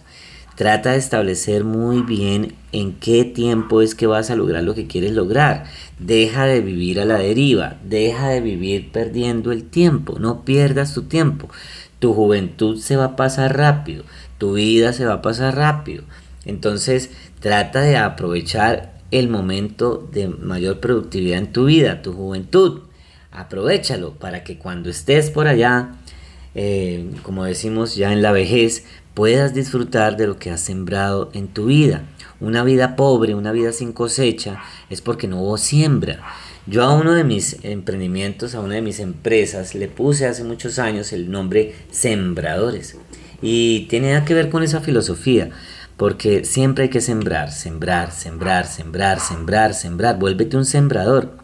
Trata 0.59 0.91
de 0.91 0.97
establecer 0.97 1.63
muy 1.63 2.01
bien 2.01 2.53
en 2.73 2.91
qué 2.91 3.23
tiempo 3.23 3.81
es 3.81 3.95
que 3.95 4.07
vas 4.07 4.29
a 4.29 4.35
lograr 4.35 4.61
lo 4.61 4.75
que 4.75 4.87
quieres 4.87 5.13
lograr. 5.13 5.63
Deja 5.99 6.45
de 6.47 6.59
vivir 6.59 6.99
a 6.99 7.05
la 7.05 7.17
deriva, 7.17 7.77
deja 7.85 8.27
de 8.27 8.41
vivir 8.41 8.91
perdiendo 8.91 9.53
el 9.53 9.63
tiempo, 9.63 10.19
no 10.19 10.43
pierdas 10.43 10.93
tu 10.93 11.03
tiempo. 11.03 11.47
Tu 11.99 12.13
juventud 12.13 12.77
se 12.77 12.97
va 12.97 13.05
a 13.05 13.15
pasar 13.15 13.55
rápido, 13.55 14.03
tu 14.37 14.55
vida 14.55 14.91
se 14.91 15.05
va 15.05 15.13
a 15.13 15.21
pasar 15.21 15.55
rápido. 15.55 16.03
Entonces 16.43 17.09
trata 17.39 17.79
de 17.79 17.95
aprovechar 17.95 18.99
el 19.11 19.29
momento 19.29 20.09
de 20.11 20.27
mayor 20.27 20.81
productividad 20.81 21.39
en 21.39 21.53
tu 21.53 21.67
vida, 21.67 22.01
tu 22.01 22.11
juventud. 22.11 22.81
Aprovechalo 23.31 24.15
para 24.15 24.43
que 24.43 24.57
cuando 24.57 24.89
estés 24.89 25.29
por 25.29 25.47
allá, 25.47 25.93
eh, 26.53 27.09
como 27.23 27.45
decimos 27.45 27.95
ya 27.95 28.11
en 28.11 28.21
la 28.21 28.33
vejez, 28.33 28.83
puedas 29.19 29.53
disfrutar 29.53 30.15
de 30.15 30.27
lo 30.27 30.39
que 30.39 30.49
has 30.49 30.61
sembrado 30.61 31.29
en 31.33 31.49
tu 31.49 31.65
vida. 31.65 32.03
Una 32.39 32.63
vida 32.63 32.95
pobre, 32.95 33.35
una 33.35 33.51
vida 33.51 33.73
sin 33.73 33.91
cosecha, 33.91 34.61
es 34.89 35.01
porque 35.01 35.27
no 35.27 35.41
hubo 35.41 35.57
siembra. 35.57 36.21
Yo 36.67 36.83
a 36.83 36.93
uno 36.93 37.11
de 37.11 37.25
mis 37.25 37.57
emprendimientos, 37.63 38.55
a 38.55 38.61
una 38.61 38.75
de 38.75 38.81
mis 38.81 39.01
empresas, 39.01 39.75
le 39.75 39.89
puse 39.89 40.25
hace 40.25 40.45
muchos 40.45 40.79
años 40.79 41.11
el 41.11 41.29
nombre 41.29 41.75
Sembradores. 41.91 42.95
Y 43.41 43.87
tiene 43.89 44.23
que 44.23 44.33
ver 44.33 44.49
con 44.49 44.63
esa 44.63 44.79
filosofía, 44.79 45.49
porque 45.97 46.45
siempre 46.45 46.85
hay 46.85 46.89
que 46.89 47.01
sembrar, 47.01 47.51
sembrar, 47.51 48.13
sembrar, 48.13 48.67
sembrar, 48.67 49.19
sembrar, 49.19 49.73
sembrar. 49.73 50.17
Vuélvete 50.17 50.55
un 50.55 50.63
sembrador. 50.63 51.35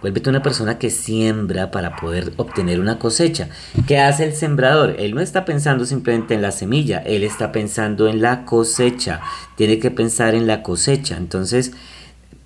Vuélvete 0.00 0.30
una 0.30 0.42
persona 0.42 0.78
que 0.78 0.88
siembra 0.88 1.70
para 1.70 1.96
poder 1.96 2.32
obtener 2.38 2.80
una 2.80 2.98
cosecha. 2.98 3.50
¿Qué 3.86 3.98
hace 3.98 4.24
el 4.24 4.34
sembrador? 4.34 4.96
Él 4.98 5.14
no 5.14 5.20
está 5.20 5.44
pensando 5.44 5.84
simplemente 5.84 6.34
en 6.34 6.42
la 6.42 6.52
semilla, 6.52 6.98
él 6.98 7.22
está 7.22 7.52
pensando 7.52 8.08
en 8.08 8.22
la 8.22 8.46
cosecha. 8.46 9.20
Tiene 9.56 9.78
que 9.78 9.90
pensar 9.90 10.34
en 10.34 10.46
la 10.46 10.62
cosecha. 10.62 11.18
Entonces, 11.18 11.72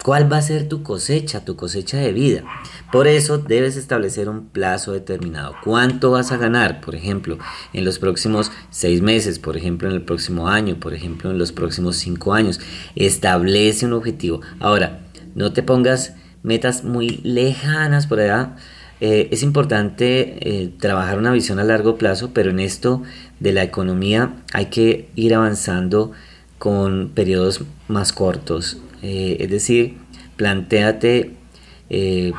¿cuál 0.02 0.32
va 0.32 0.38
a 0.38 0.42
ser 0.42 0.68
tu 0.68 0.82
cosecha, 0.82 1.44
tu 1.44 1.54
cosecha 1.54 1.98
de 1.98 2.12
vida? 2.12 2.42
Por 2.90 3.06
eso 3.06 3.38
debes 3.38 3.76
establecer 3.76 4.28
un 4.28 4.46
plazo 4.48 4.90
determinado. 4.90 5.54
¿Cuánto 5.62 6.10
vas 6.10 6.32
a 6.32 6.36
ganar? 6.36 6.80
Por 6.80 6.96
ejemplo, 6.96 7.38
en 7.72 7.84
los 7.84 8.00
próximos 8.00 8.50
seis 8.70 9.00
meses, 9.00 9.38
por 9.38 9.56
ejemplo, 9.56 9.88
en 9.88 9.94
el 9.94 10.02
próximo 10.02 10.48
año, 10.48 10.80
por 10.80 10.92
ejemplo, 10.92 11.30
en 11.30 11.38
los 11.38 11.52
próximos 11.52 11.96
cinco 11.96 12.34
años. 12.34 12.58
Establece 12.96 13.86
un 13.86 13.92
objetivo. 13.92 14.40
Ahora, 14.58 15.02
no 15.36 15.52
te 15.52 15.62
pongas 15.62 16.14
metas 16.44 16.84
muy 16.84 17.20
lejanas 17.24 18.06
por 18.06 18.20
allá. 18.20 18.54
Eh, 19.00 19.28
es 19.32 19.42
importante 19.42 20.38
eh, 20.48 20.70
trabajar 20.78 21.18
una 21.18 21.32
visión 21.32 21.58
a 21.58 21.64
largo 21.64 21.98
plazo, 21.98 22.30
pero 22.32 22.50
en 22.50 22.60
esto 22.60 23.02
de 23.40 23.52
la 23.52 23.64
economía 23.64 24.36
hay 24.52 24.66
que 24.66 25.08
ir 25.16 25.34
avanzando 25.34 26.12
con 26.58 27.10
periodos 27.12 27.62
más 27.88 28.12
cortos. 28.12 28.78
Eh, 29.02 29.38
es 29.40 29.50
decir, 29.50 29.96
planteate 30.36 31.34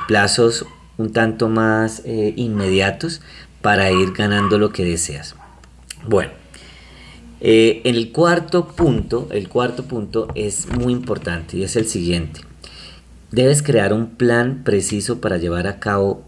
plazos 0.07 0.65
un 0.97 1.13
tanto 1.13 1.47
más 1.47 2.01
inmediatos 2.05 3.21
para 3.61 3.89
ir 3.91 4.11
ganando 4.11 4.57
lo 4.57 4.71
que 4.71 4.83
deseas. 4.83 5.35
Bueno, 6.05 6.31
el 7.39 8.11
cuarto 8.11 8.67
punto, 8.67 9.29
el 9.31 9.47
cuarto 9.47 9.85
punto 9.85 10.27
es 10.35 10.67
muy 10.67 10.91
importante 10.91 11.57
y 11.57 11.63
es 11.63 11.77
el 11.77 11.85
siguiente. 11.85 12.44
Debes 13.31 13.63
crear 13.63 13.93
un 13.93 14.15
plan 14.15 14.63
preciso 14.63 15.19
para 15.19 15.37
llevar 15.37 15.67
a 15.67 15.79
cabo 15.79 16.23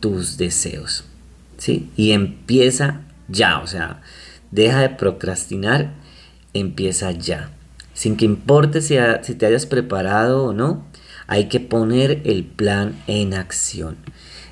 tus 0.00 0.36
deseos. 0.36 1.04
¿sí? 1.58 1.90
Y 1.96 2.12
empieza 2.12 3.02
ya, 3.28 3.60
o 3.60 3.66
sea, 3.66 4.02
deja 4.50 4.80
de 4.80 4.90
procrastinar, 4.90 5.94
empieza 6.52 7.12
ya. 7.12 7.50
Sin 7.94 8.16
que 8.16 8.24
importe 8.24 8.80
si, 8.80 8.96
si 9.22 9.34
te 9.34 9.46
hayas 9.46 9.66
preparado 9.66 10.44
o 10.44 10.52
no, 10.52 10.84
hay 11.26 11.48
que 11.48 11.60
poner 11.60 12.22
el 12.24 12.44
plan 12.44 13.00
en 13.06 13.34
acción. 13.34 13.96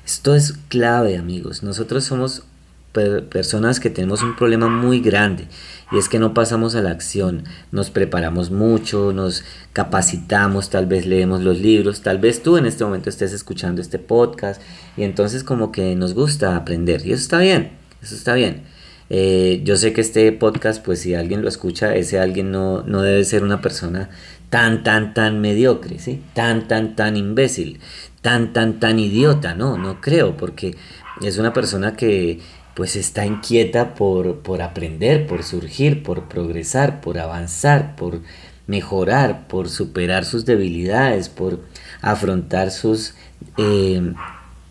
Esto 0.05 0.35
es 0.35 0.53
clave, 0.69 1.17
amigos. 1.17 1.61
Nosotros 1.61 2.05
somos 2.05 2.43
personas 2.91 3.79
que 3.79 3.89
tenemos 3.89 4.23
un 4.23 4.35
problema 4.35 4.67
muy 4.67 4.99
grande 4.99 5.47
y 5.91 5.97
es 5.97 6.09
que 6.09 6.19
no 6.19 6.33
pasamos 6.33 6.75
a 6.75 6.81
la 6.81 6.91
acción, 6.91 7.43
nos 7.71 7.89
preparamos 7.89 8.51
mucho, 8.51 9.13
nos 9.13 9.43
capacitamos, 9.73 10.69
tal 10.69 10.85
vez 10.85 11.05
leemos 11.05 11.41
los 11.41 11.59
libros, 11.59 12.01
tal 12.01 12.17
vez 12.17 12.43
tú 12.43 12.57
en 12.57 12.65
este 12.65 12.83
momento 12.83 13.09
estés 13.09 13.33
escuchando 13.33 13.81
este 13.81 13.99
podcast 13.99 14.61
y 14.97 15.03
entonces 15.03 15.43
como 15.43 15.71
que 15.71 15.95
nos 15.95 16.13
gusta 16.13 16.55
aprender 16.55 17.05
y 17.05 17.13
eso 17.13 17.21
está 17.21 17.39
bien, 17.39 17.71
eso 18.01 18.15
está 18.15 18.33
bien. 18.33 18.63
Eh, 19.11 19.61
yo 19.63 19.75
sé 19.75 19.91
que 19.91 20.01
este 20.01 20.31
podcast, 20.31 20.85
pues 20.85 20.99
si 21.01 21.15
alguien 21.15 21.41
lo 21.41 21.49
escucha, 21.49 21.95
ese 21.95 22.19
alguien 22.19 22.51
no, 22.51 22.83
no 22.83 23.01
debe 23.01 23.23
ser 23.23 23.43
una 23.43 23.59
persona 23.59 24.09
tan, 24.51 24.83
tan, 24.83 25.15
tan 25.15 25.41
mediocre, 25.41 25.97
¿sí? 25.97 26.21
Tan, 26.35 26.67
tan, 26.67 26.95
tan 26.95 27.17
imbécil, 27.17 27.79
tan, 28.21 28.53
tan, 28.53 28.79
tan 28.79 28.99
idiota, 28.99 29.55
no, 29.55 29.77
no 29.79 29.99
creo, 29.99 30.37
porque 30.37 30.75
es 31.21 31.37
una 31.39 31.53
persona 31.53 31.95
que 31.95 32.39
pues 32.79 32.95
está 32.95 33.25
inquieta 33.25 33.93
por, 33.93 34.37
por 34.37 34.61
aprender, 34.61 35.27
por 35.27 35.43
surgir, 35.43 36.01
por 36.01 36.29
progresar, 36.29 37.01
por 37.01 37.19
avanzar, 37.19 37.97
por 37.97 38.21
mejorar, 38.67 39.49
por 39.49 39.67
superar 39.67 40.23
sus 40.23 40.45
debilidades, 40.45 41.27
por 41.27 41.59
afrontar 42.01 42.71
sus, 42.71 43.15
eh, 43.57 44.13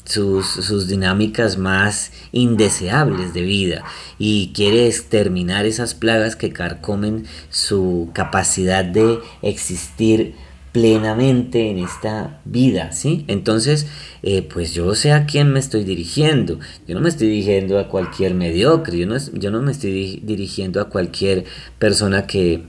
sus, 0.05 0.47
sus, 0.47 0.89
dinámicas 0.89 1.59
más 1.59 2.11
indeseables 2.33 3.35
de 3.35 3.43
vida. 3.43 3.85
Y 4.19 4.53
quiere 4.55 4.87
exterminar 4.87 5.67
esas 5.67 5.93
plagas 5.93 6.35
que 6.35 6.51
carcomen 6.51 7.27
su 7.51 8.09
capacidad 8.15 8.87
de 8.87 9.19
existir 9.43 10.35
plenamente 10.79 11.71
en 11.71 11.79
esta 11.79 12.41
vida, 12.45 12.93
¿sí? 12.93 13.25
Entonces, 13.27 13.89
eh, 14.23 14.43
pues 14.43 14.75
yo 14.75 14.95
sé 14.95 15.11
a 15.11 15.27
quién 15.27 15.53
me 15.53 15.59
estoy 15.59 15.83
dirigiendo. 15.83 16.61
Yo 16.87 16.95
no 16.95 17.01
me 17.01 17.09
estoy 17.09 17.27
dirigiendo 17.27 17.81
a 17.81 17.89
cualquier 17.89 18.35
mediocre, 18.35 18.97
yo 18.97 19.09
no, 19.09 19.17
yo 19.33 19.51
no 19.51 19.61
me 19.61 19.73
estoy 19.73 20.21
dirigiendo 20.23 20.81
a 20.81 20.89
cualquier 20.89 21.47
persona 21.81 22.29
que 22.29 22.63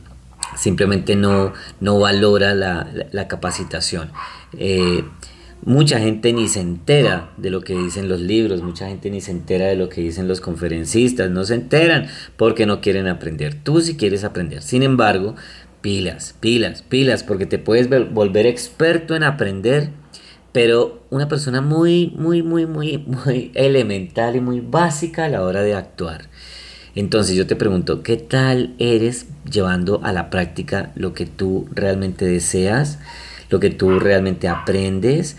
simplemente 0.58 1.16
no, 1.16 1.54
no 1.82 2.00
valora 2.00 2.56
la, 2.56 3.28
capacitación. 3.28 4.10
Eh, 4.58 5.04
mucha 5.62 6.00
gente 6.00 6.34
ni 6.34 6.48
se 6.48 6.62
entera 6.62 7.30
de 7.38 7.52
lo 7.52 7.62
que 7.62 7.78
dicen 7.78 8.10
los 8.10 8.22
libros, 8.22 8.64
mucha 8.64 8.88
gente 8.88 9.12
ni 9.12 9.22
se 9.22 9.30
entera 9.30 9.68
de 9.68 9.76
lo 9.76 9.88
que 9.88 10.02
dicen 10.02 10.28
los 10.28 10.42
conferencistas, 10.42 11.30
no 11.30 11.44
se 11.44 11.54
enteran 11.54 12.08
porque 12.38 12.66
no 12.66 12.82
quieren 12.82 13.08
aprender. 13.08 13.54
Tú 13.54 13.82
si 13.82 13.98
quieres 13.98 14.24
aprender. 14.24 14.64
Sin 14.64 14.82
embargo, 14.82 15.36
pilas, 15.82 16.36
pilas, 16.40 16.82
pilas, 16.82 17.24
porque 17.24 17.46
te 17.46 17.60
puedes 17.60 17.90
volver 18.12 18.46
experto 18.46 19.16
en 19.16 19.24
aprender, 19.24 19.90
pero 20.52 21.04
una 21.10 21.28
persona 21.28 21.62
muy, 21.62 22.14
muy, 22.16 22.44
muy, 22.44 22.66
muy, 22.66 22.98
muy 22.98 23.52
elemental 23.54 24.36
y 24.36 24.42
muy 24.42 24.60
básica 24.60 25.26
a 25.26 25.30
la 25.30 25.44
hora 25.44 25.62
de 25.62 25.76
actuar. 25.76 26.30
Entonces 26.96 27.36
yo 27.36 27.48
te 27.48 27.56
pregunto, 27.56 28.04
¿qué 28.04 28.18
tal 28.18 28.76
eres 28.80 29.28
llevando 29.50 30.02
a 30.04 30.12
la 30.12 30.30
práctica 30.30 30.92
lo 30.96 31.14
que 31.14 31.26
tú 31.26 31.68
realmente 31.72 32.26
deseas, 32.26 33.00
lo 33.50 33.60
que 33.60 33.70
tú 33.70 34.00
realmente 34.00 34.48
aprendes? 34.48 35.38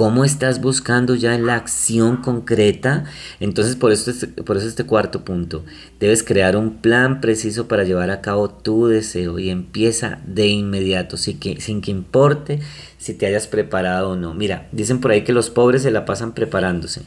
¿Cómo 0.00 0.24
estás 0.24 0.62
buscando 0.62 1.14
ya 1.14 1.36
la 1.36 1.56
acción 1.56 2.22
concreta? 2.22 3.04
Entonces, 3.38 3.76
por 3.76 3.92
este, 3.92 4.28
por 4.28 4.56
eso 4.56 4.66
este 4.66 4.86
cuarto 4.86 5.26
punto. 5.26 5.62
Debes 5.98 6.22
crear 6.22 6.56
un 6.56 6.78
plan 6.78 7.20
preciso 7.20 7.68
para 7.68 7.84
llevar 7.84 8.10
a 8.10 8.22
cabo 8.22 8.48
tu 8.48 8.86
deseo 8.86 9.38
y 9.38 9.50
empieza 9.50 10.20
de 10.24 10.46
inmediato, 10.46 11.18
sin 11.18 11.38
que, 11.38 11.60
sin 11.60 11.82
que 11.82 11.90
importe 11.90 12.60
si 12.96 13.12
te 13.12 13.26
hayas 13.26 13.46
preparado 13.46 14.12
o 14.12 14.16
no. 14.16 14.32
Mira, 14.32 14.68
dicen 14.72 15.02
por 15.02 15.10
ahí 15.10 15.22
que 15.22 15.34
los 15.34 15.50
pobres 15.50 15.82
se 15.82 15.90
la 15.90 16.06
pasan 16.06 16.32
preparándose. 16.32 17.02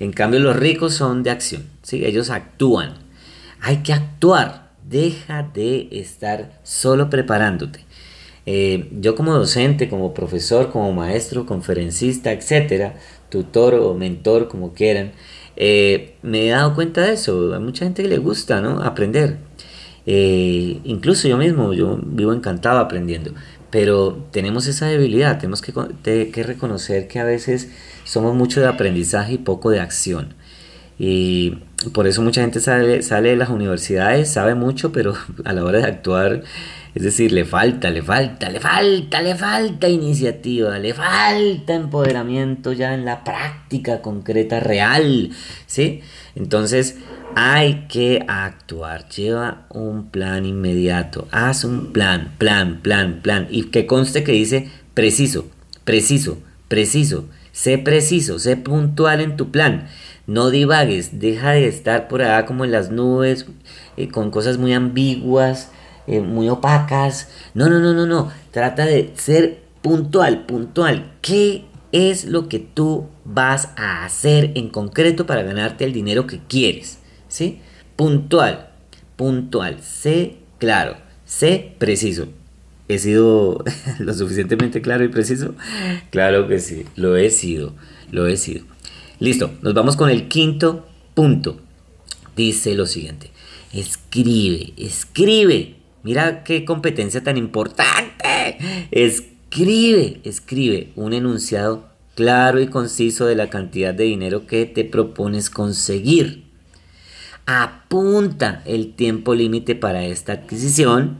En 0.00 0.14
cambio, 0.14 0.40
los 0.40 0.56
ricos 0.56 0.94
son 0.94 1.22
de 1.22 1.28
acción. 1.28 1.64
¿sí? 1.82 2.02
Ellos 2.02 2.30
actúan. 2.30 2.94
Hay 3.60 3.82
que 3.82 3.92
actuar. 3.92 4.72
Deja 4.88 5.42
de 5.52 5.86
estar 5.92 6.58
solo 6.62 7.10
preparándote. 7.10 7.84
Eh, 8.46 8.88
yo 9.00 9.14
como 9.14 9.32
docente, 9.32 9.88
como 9.88 10.14
profesor, 10.14 10.70
como 10.70 10.92
maestro, 10.92 11.46
conferencista, 11.46 12.32
etcétera, 12.32 12.96
tutor 13.28 13.74
o 13.74 13.94
mentor, 13.94 14.48
como 14.48 14.72
quieran, 14.72 15.12
eh, 15.56 16.14
me 16.22 16.46
he 16.46 16.50
dado 16.50 16.74
cuenta 16.74 17.02
de 17.02 17.12
eso. 17.12 17.54
Hay 17.54 17.60
mucha 17.60 17.84
gente 17.84 18.02
que 18.02 18.08
le 18.08 18.18
gusta 18.18 18.60
¿no? 18.60 18.82
aprender. 18.82 19.38
Eh, 20.06 20.80
incluso 20.84 21.28
yo 21.28 21.36
mismo, 21.38 21.72
yo 21.72 21.98
vivo 22.02 22.32
encantado 22.32 22.78
aprendiendo. 22.80 23.32
Pero 23.70 24.26
tenemos 24.32 24.66
esa 24.66 24.86
debilidad, 24.86 25.38
tenemos 25.38 25.62
que, 25.62 25.72
que 26.30 26.42
reconocer 26.42 27.08
que 27.08 27.20
a 27.20 27.24
veces 27.24 27.70
somos 28.04 28.34
mucho 28.34 28.60
de 28.60 28.66
aprendizaje 28.66 29.34
y 29.34 29.38
poco 29.38 29.70
de 29.70 29.80
acción. 29.80 30.34
Y 30.98 31.58
por 31.92 32.06
eso 32.06 32.22
mucha 32.22 32.42
gente 32.42 32.60
sale, 32.60 33.02
sale 33.02 33.30
de 33.30 33.36
las 33.36 33.48
universidades, 33.48 34.30
sabe 34.30 34.54
mucho, 34.54 34.92
pero 34.92 35.14
a 35.44 35.52
la 35.52 35.64
hora 35.64 35.78
de 35.78 35.86
actuar 35.86 36.42
es 36.94 37.02
decir, 37.02 37.32
le 37.32 37.46
falta, 37.46 37.90
le 37.90 38.02
falta, 38.02 38.50
le 38.50 38.60
falta, 38.60 39.22
le 39.22 39.34
falta 39.34 39.88
iniciativa, 39.88 40.78
le 40.78 40.92
falta 40.92 41.74
empoderamiento 41.74 42.74
ya 42.74 42.92
en 42.92 43.06
la 43.06 43.24
práctica 43.24 44.02
concreta 44.02 44.60
real, 44.60 45.30
¿sí? 45.66 46.02
Entonces 46.34 46.98
hay 47.34 47.86
que 47.88 48.22
actuar, 48.28 49.08
lleva 49.08 49.66
un 49.70 50.10
plan 50.10 50.44
inmediato, 50.44 51.28
haz 51.30 51.64
un 51.64 51.94
plan, 51.94 52.34
plan, 52.36 52.80
plan, 52.82 53.20
plan, 53.22 53.46
y 53.50 53.64
que 53.64 53.86
conste 53.86 54.22
que 54.22 54.32
dice 54.32 54.68
preciso, 54.92 55.46
preciso, 55.84 56.40
preciso, 56.68 57.24
sé 57.52 57.78
preciso, 57.78 58.38
sé 58.38 58.58
puntual 58.58 59.22
en 59.22 59.38
tu 59.38 59.50
plan. 59.50 59.88
No 60.32 60.48
divagues, 60.48 61.20
deja 61.20 61.50
de 61.50 61.68
estar 61.68 62.08
por 62.08 62.22
allá 62.22 62.46
como 62.46 62.64
en 62.64 62.72
las 62.72 62.90
nubes, 62.90 63.44
eh, 63.98 64.08
con 64.08 64.30
cosas 64.30 64.56
muy 64.56 64.72
ambiguas, 64.72 65.70
eh, 66.06 66.20
muy 66.20 66.48
opacas. 66.48 67.28
No, 67.52 67.68
no, 67.68 67.80
no, 67.80 67.92
no, 67.92 68.06
no. 68.06 68.32
Trata 68.50 68.86
de 68.86 69.12
ser 69.14 69.60
puntual, 69.82 70.46
puntual. 70.46 71.12
¿Qué 71.20 71.66
es 71.92 72.24
lo 72.24 72.48
que 72.48 72.60
tú 72.60 73.08
vas 73.26 73.72
a 73.76 74.06
hacer 74.06 74.52
en 74.54 74.70
concreto 74.70 75.26
para 75.26 75.42
ganarte 75.42 75.84
el 75.84 75.92
dinero 75.92 76.26
que 76.26 76.40
quieres? 76.48 77.00
¿Sí? 77.28 77.60
Puntual, 77.96 78.70
puntual. 79.16 79.82
Sé 79.82 80.38
claro, 80.56 80.96
sé 81.26 81.74
preciso. 81.76 82.28
¿He 82.88 82.98
sido 82.98 83.62
lo 83.98 84.14
suficientemente 84.14 84.80
claro 84.80 85.04
y 85.04 85.08
preciso? 85.08 85.54
Claro 86.08 86.48
que 86.48 86.58
sí, 86.58 86.86
lo 86.96 87.18
he 87.18 87.28
sido, 87.28 87.74
lo 88.10 88.26
he 88.28 88.38
sido. 88.38 88.71
Listo, 89.22 89.52
nos 89.62 89.72
vamos 89.72 89.94
con 89.94 90.10
el 90.10 90.26
quinto 90.26 90.84
punto. 91.14 91.60
Dice 92.34 92.74
lo 92.74 92.86
siguiente, 92.86 93.30
escribe, 93.72 94.72
escribe. 94.76 95.76
Mira 96.02 96.42
qué 96.42 96.64
competencia 96.64 97.22
tan 97.22 97.36
importante. 97.36 98.58
Escribe, 98.90 100.20
escribe 100.24 100.90
un 100.96 101.12
enunciado 101.12 101.88
claro 102.16 102.60
y 102.60 102.66
conciso 102.66 103.26
de 103.26 103.36
la 103.36 103.48
cantidad 103.48 103.94
de 103.94 104.02
dinero 104.02 104.48
que 104.48 104.66
te 104.66 104.84
propones 104.84 105.50
conseguir. 105.50 106.42
Apunta 107.46 108.64
el 108.66 108.92
tiempo 108.94 109.36
límite 109.36 109.76
para 109.76 110.04
esta 110.04 110.32
adquisición. 110.32 111.18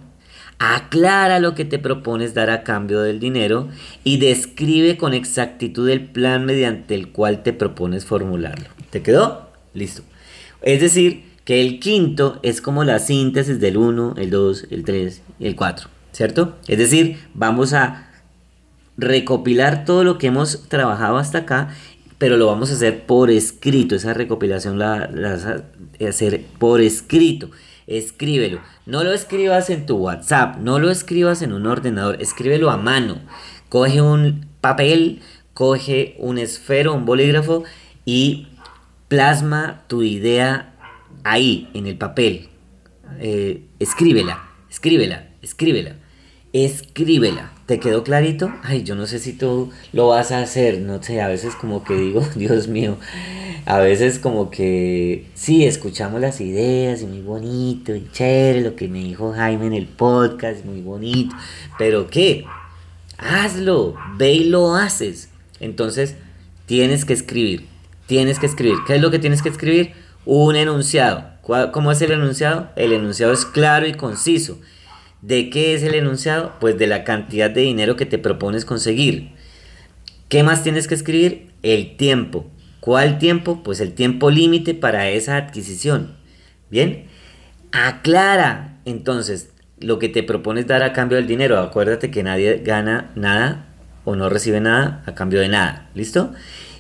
Aclara 0.65 1.41
lo 1.41 1.57
que 1.57 1.65
te 1.65 1.81
propones 1.81 2.35
dar 2.35 2.49
a 2.49 2.63
cambio 2.63 3.01
del 3.01 3.19
dinero 3.19 3.69
y 4.05 4.19
describe 4.19 4.97
con 4.97 5.13
exactitud 5.13 5.89
el 5.89 6.03
plan 6.05 6.45
mediante 6.45 6.95
el 6.95 7.09
cual 7.09 7.43
te 7.43 7.53
propones 7.53 8.05
formularlo. 8.05 8.69
¿Te 8.91 9.03
quedó? 9.03 9.51
Listo. 9.75 10.03
Es 10.63 10.81
decir, 10.81 11.25
que 11.45 11.61
el 11.61 11.81
quinto 11.81 12.39
es 12.45 12.61
como 12.61 12.85
la 12.85 13.01
síntesis 13.01 13.59
del 13.59 13.77
1, 13.77 14.15
el 14.19 14.31
2, 14.31 14.69
el 14.71 14.85
3 14.85 15.23
y 15.41 15.47
el 15.49 15.57
4, 15.57 15.89
¿cierto? 16.13 16.57
Es 16.69 16.79
decir, 16.79 17.19
vamos 17.35 17.73
a 17.73 18.09
recopilar 18.97 19.85
todo 19.85 20.05
lo 20.05 20.17
que 20.17 20.29
hemos 20.29 20.69
trabajado 20.69 21.19
hasta 21.19 21.39
acá, 21.39 21.75
pero 22.19 22.37
lo 22.37 22.47
vamos 22.47 22.71
a 22.71 22.75
hacer 22.75 23.05
por 23.05 23.33
escrito, 23.33 23.97
esa 23.97 24.15
recopilación 24.15 24.79
la, 24.79 25.11
vas 25.13 25.45
a 25.45 25.65
hacer 26.09 26.45
por 26.61 26.81
escrito. 26.81 27.51
Escríbelo. 27.87 28.61
No 28.87 29.05
lo 29.05 29.13
escribas 29.13 29.71
en 29.71 29.87
tu 29.87 29.97
WhatsApp, 29.97 30.57
no 30.59 30.79
lo 30.79 30.91
escribas 30.91 31.43
en 31.43 31.53
un 31.53 31.67
ordenador, 31.67 32.21
escríbelo 32.21 32.71
a 32.71 32.77
mano. 32.77 33.19
Coge 33.69 34.01
un 34.01 34.47
papel, 34.61 35.21
coge 35.55 36.17
un 36.19 36.39
esfero, 36.39 36.95
un 36.95 37.05
bolígrafo 37.05 37.65
y 38.05 38.49
plasma 39.09 39.83
tu 39.89 40.03
idea 40.03 40.75
ahí, 41.25 41.69
en 41.75 41.87
el 41.87 41.97
papel. 41.99 42.49
Eh, 43.19 43.63
escríbela, 43.79 44.43
escríbela, 44.71 45.29
escríbela, 45.43 45.97
escríbela. 46.53 47.53
¿Te 47.67 47.79
quedó 47.81 48.05
clarito? 48.05 48.53
Ay, 48.63 48.83
yo 48.83 48.95
no 48.95 49.07
sé 49.07 49.19
si 49.19 49.33
tú 49.33 49.71
lo 49.93 50.09
vas 50.09 50.33
a 50.33 50.41
hacer, 50.41 50.81
no 50.81 51.03
sé, 51.03 51.21
a 51.21 51.29
veces 51.29 51.55
como 51.55 51.85
que 51.85 51.95
digo, 51.95 52.27
Dios 52.35 52.69
mío, 52.69 52.97
a 53.65 53.79
veces 53.79 54.19
como 54.19 54.51
que 54.51 55.27
sí, 55.35 55.65
escuchamos 55.65 56.21
las 56.21 56.41
ideas 56.41 57.03
y 57.03 57.07
muy 57.07 57.21
bonito 57.21 57.95
y 57.95 58.09
chévere 58.13 58.61
lo 58.61 58.77
que 58.77 58.89
me 58.89 58.99
dijo 58.99 59.33
Jaime 59.33 59.67
en 59.67 59.75
el 59.75 59.87
podcast, 59.87 60.65
muy 60.65 60.81
bonito, 60.81 61.35
pero 61.79 62.09
¿qué? 62.09 62.45
Hazlo, 63.19 63.95
ve 64.17 64.33
y 64.33 64.45
lo 64.45 64.75
haces. 64.75 65.31
Entonces, 65.61 66.17
tienes 66.67 67.05
que 67.05 67.13
escribir, 67.13 67.67
tienes 68.07 68.39
que 68.39 68.47
escribir. 68.47 68.79
¿Qué 68.87 68.97
es 68.97 69.01
lo 69.01 69.11
que 69.13 69.21
tienes 69.21 69.43
que 69.43 69.49
escribir? 69.49 69.93
un 70.25 70.57
enunciado. 70.57 71.25
¿Cómo 71.73 71.91
es 71.91 72.01
el 72.03 72.13
enunciado? 72.13 72.69
El 72.77 72.93
enunciado 72.93 73.33
es 73.33 73.45
claro 73.45 73.87
y 73.87 73.95
conciso. 73.95 74.59
¿De 75.23 75.51
qué 75.51 75.75
es 75.75 75.85
el 75.85 75.95
enunciado? 75.95 76.55
Pues 76.61 76.77
de 76.79 76.89
la 76.89 77.05
cantidad 77.05 77.49
de 77.49 77.63
dinero 77.63 77.97
que 77.97 78.07
te 78.07 78.19
propones 78.19 78.65
conseguir. 78.65 79.31
¿Qué 80.29 80.43
más 80.43 80.65
tienes 80.65 80.89
que 80.89 80.95
escribir? 80.95 81.51
El 81.63 81.97
tiempo. 81.97 82.51
¿Cuál 82.81 83.19
tiempo? 83.19 83.63
Pues 83.63 83.81
el 83.81 83.93
tiempo 83.93 84.31
límite 84.31 84.75
para 84.75 85.09
esa 85.09 85.37
adquisición. 85.37 86.17
Bien, 86.71 87.05
aclara. 87.71 88.81
Entonces, 88.85 89.51
lo 89.79 90.01
que 90.01 90.09
te 90.09 90.25
propones 90.25 90.67
dar 90.67 90.83
a 90.83 90.93
cambio 90.93 91.17
del 91.17 91.29
dinero. 91.29 91.59
Acuérdate 91.61 92.11
que 92.11 92.25
nadie 92.25 92.61
gana 92.65 93.13
nada 93.15 93.67
o 94.05 94.17
no 94.17 94.29
recibe 94.29 94.61
nada 94.61 95.05
a 95.07 95.15
cambio 95.15 95.39
de 95.39 95.49
nada. 95.49 95.89
¿Listo? 95.95 96.33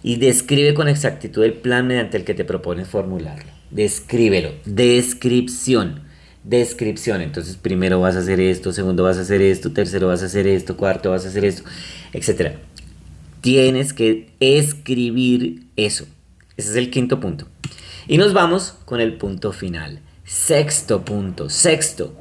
Y 0.02 0.16
describe 0.16 0.74
con 0.74 0.88
exactitud 0.88 1.44
el 1.44 1.52
plan 1.52 1.86
mediante 1.86 2.16
el 2.16 2.24
que 2.24 2.34
te 2.34 2.44
propones 2.44 2.88
formularlo. 2.88 3.52
Descríbelo. 3.70 4.50
Descripción. 4.64 6.10
Descripción. 6.44 7.20
Entonces, 7.20 7.56
primero 7.56 8.00
vas 8.00 8.16
a 8.16 8.20
hacer 8.20 8.40
esto, 8.40 8.72
segundo 8.72 9.04
vas 9.04 9.18
a 9.18 9.22
hacer 9.22 9.42
esto, 9.42 9.72
tercero 9.72 10.08
vas 10.08 10.22
a 10.22 10.26
hacer 10.26 10.46
esto, 10.46 10.76
cuarto 10.76 11.10
vas 11.10 11.24
a 11.24 11.28
hacer 11.28 11.44
esto, 11.44 11.62
etc. 12.12 12.56
Tienes 13.40 13.92
que 13.92 14.30
escribir 14.40 15.66
eso. 15.76 16.06
Ese 16.56 16.70
es 16.70 16.76
el 16.76 16.90
quinto 16.90 17.20
punto. 17.20 17.46
Y 18.08 18.18
nos 18.18 18.32
vamos 18.32 18.74
con 18.84 19.00
el 19.00 19.16
punto 19.16 19.52
final. 19.52 20.00
Sexto 20.24 21.04
punto. 21.04 21.48
Sexto. 21.48 22.14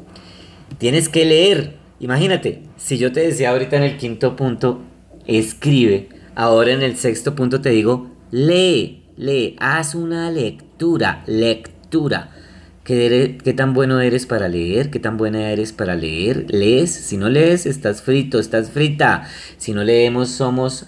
Tienes 0.77 1.09
que 1.09 1.25
leer. 1.25 1.77
Imagínate, 1.99 2.63
si 2.77 2.97
yo 2.97 3.11
te 3.11 3.19
decía 3.19 3.51
ahorita 3.51 3.77
en 3.77 3.83
el 3.83 3.97
quinto 3.97 4.35
punto, 4.35 4.81
escribe, 5.27 6.09
ahora 6.35 6.71
en 6.71 6.81
el 6.81 6.95
sexto 6.97 7.35
punto 7.35 7.61
te 7.61 7.69
digo, 7.69 8.09
lee, 8.31 9.03
lee, 9.17 9.55
haz 9.59 9.93
una 9.93 10.31
lectura, 10.31 11.23
lectura. 11.27 12.31
¿Qué, 12.83 13.37
¿Qué, 13.43 13.53
tan 13.53 13.73
bueno 13.73 14.01
eres 14.01 14.25
para 14.25 14.47
leer? 14.47 14.89
¿Qué 14.89 14.99
tan 14.99 15.17
buena 15.17 15.51
eres 15.51 15.71
para 15.71 15.95
leer? 15.95 16.47
¿Lees? 16.49 16.91
Si 16.91 17.17
no 17.17 17.29
lees, 17.29 17.65
estás 17.65 18.01
frito, 18.01 18.39
estás 18.39 18.71
frita. 18.71 19.27
Si 19.57 19.73
no 19.73 19.83
leemos, 19.83 20.29
somos 20.29 20.87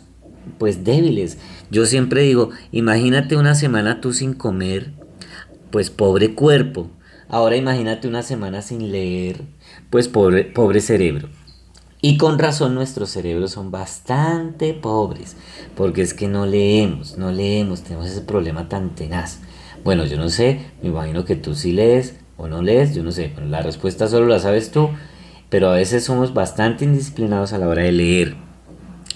pues 0.58 0.84
débiles. 0.84 1.38
Yo 1.70 1.86
siempre 1.86 2.24
digo, 2.24 2.50
imagínate 2.72 3.38
una 3.38 3.56
semana 3.56 4.02
tú 4.02 4.14
sin 4.14 4.34
comer, 4.34 4.92
pues 5.72 5.90
pobre 5.90 6.34
cuerpo. 6.34 6.90
Ahora 7.30 7.56
imagínate 7.56 8.08
una 8.08 8.24
semana 8.24 8.62
sin 8.62 8.92
leer, 8.92 9.42
pues 9.90 10.08
pobre, 10.08 10.44
pobre 10.44 10.82
cerebro. 10.82 11.30
Y 12.02 12.18
con 12.18 12.38
razón 12.38 12.76
nuestros 12.76 13.12
cerebros 13.12 13.52
son 13.52 13.72
bastante 13.72 14.74
pobres, 14.74 15.38
porque 15.76 16.02
es 16.02 16.14
que 16.14 16.28
no 16.28 16.46
leemos, 16.46 17.18
no 17.18 17.32
leemos, 17.32 17.84
tenemos 17.84 18.08
ese 18.08 18.22
problema 18.22 18.68
tan 18.68 18.94
tenaz. 18.94 19.40
Bueno, 19.84 20.06
yo 20.06 20.18
no 20.18 20.30
sé, 20.30 20.60
me 20.82 20.90
imagino 20.90 21.26
que 21.26 21.36
tú 21.36 21.56
sí 21.56 21.72
lees 21.72 22.16
o 22.38 22.48
no 22.48 22.62
lees, 22.62 22.96
yo 22.96 23.04
no 23.04 23.12
sé, 23.12 23.34
la 23.50 23.62
respuesta 23.62 24.08
solo 24.08 24.28
la 24.28 24.40
sabes 24.40 24.72
tú, 24.72 24.90
pero 25.50 25.70
a 25.70 25.76
veces 25.76 26.04
somos 26.04 26.34
bastante 26.34 26.86
indisciplinados 26.86 27.54
a 27.54 27.58
la 27.58 27.68
hora 27.68 27.84
de 27.84 27.92
leer. 27.92 28.36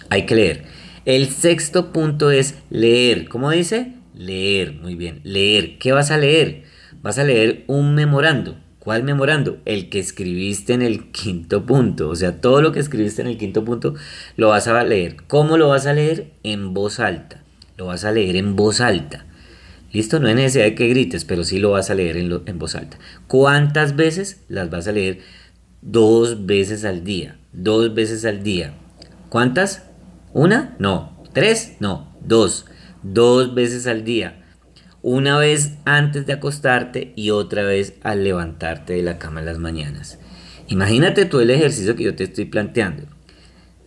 Hay 0.09 0.25
que 0.25 0.35
leer. 0.35 0.65
El 1.05 1.29
sexto 1.29 1.91
punto 1.91 2.31
es 2.31 2.55
leer. 2.69 3.29
¿Cómo 3.29 3.51
dice? 3.51 3.93
Leer, 4.13 4.73
muy 4.73 4.95
bien, 4.95 5.21
leer. 5.23 5.77
¿Qué 5.77 5.91
vas 5.91 6.11
a 6.11 6.17
leer? 6.17 6.63
Vas 7.01 7.17
a 7.17 7.23
leer 7.23 7.63
un 7.67 7.95
memorando 7.95 8.57
¿Cuál 8.87 9.03
memorando? 9.03 9.57
El 9.65 9.89
que 9.89 9.99
escribiste 9.99 10.71
en 10.71 10.81
el 10.81 11.11
quinto 11.11 11.65
punto. 11.65 12.07
O 12.07 12.15
sea, 12.15 12.39
todo 12.39 12.61
lo 12.61 12.71
que 12.71 12.79
escribiste 12.79 13.21
en 13.21 13.27
el 13.27 13.37
quinto 13.37 13.65
punto 13.65 13.95
lo 14.37 14.47
vas 14.47 14.69
a 14.69 14.83
leer. 14.85 15.17
¿Cómo 15.27 15.57
lo 15.57 15.67
vas 15.67 15.85
a 15.87 15.91
leer? 15.91 16.31
En 16.43 16.73
voz 16.73 17.01
alta. 17.01 17.43
Lo 17.75 17.87
vas 17.87 18.05
a 18.05 18.13
leer 18.13 18.37
en 18.37 18.55
voz 18.55 18.79
alta. 18.79 19.25
¿Listo? 19.97 20.19
No 20.19 20.27
hay 20.27 20.35
necesidad 20.35 20.65
de 20.65 20.75
que 20.75 20.89
grites, 20.89 21.25
pero 21.25 21.43
sí 21.43 21.57
lo 21.57 21.71
vas 21.71 21.89
a 21.89 21.95
leer 21.95 22.17
en, 22.17 22.31
en 22.45 22.59
voz 22.59 22.75
alta. 22.75 22.99
¿Cuántas 23.25 23.95
veces? 23.95 24.43
Las 24.47 24.69
vas 24.69 24.87
a 24.87 24.91
leer 24.91 25.21
dos 25.81 26.45
veces 26.45 26.85
al 26.85 27.03
día. 27.03 27.39
Dos 27.51 27.95
veces 27.95 28.23
al 28.23 28.43
día. 28.43 28.75
¿Cuántas? 29.29 29.89
¿Una? 30.33 30.75
No. 30.77 31.23
¿Tres? 31.33 31.77
No. 31.79 32.15
Dos. 32.21 32.67
Dos 33.01 33.55
veces 33.55 33.87
al 33.87 34.03
día 34.03 34.43
una 35.01 35.39
vez 35.39 35.77
antes 35.85 36.27
de 36.27 36.33
acostarte 36.33 37.13
y 37.15 37.31
otra 37.31 37.63
vez 37.63 37.95
al 38.03 38.23
levantarte 38.23 38.93
de 38.93 39.01
la 39.01 39.17
cama 39.17 39.39
en 39.39 39.47
las 39.47 39.57
mañanas. 39.57 40.19
Imagínate 40.67 41.25
tú 41.25 41.39
el 41.39 41.49
ejercicio 41.49 41.95
que 41.95 42.03
yo 42.03 42.15
te 42.15 42.25
estoy 42.25 42.45
planteando. 42.45 43.03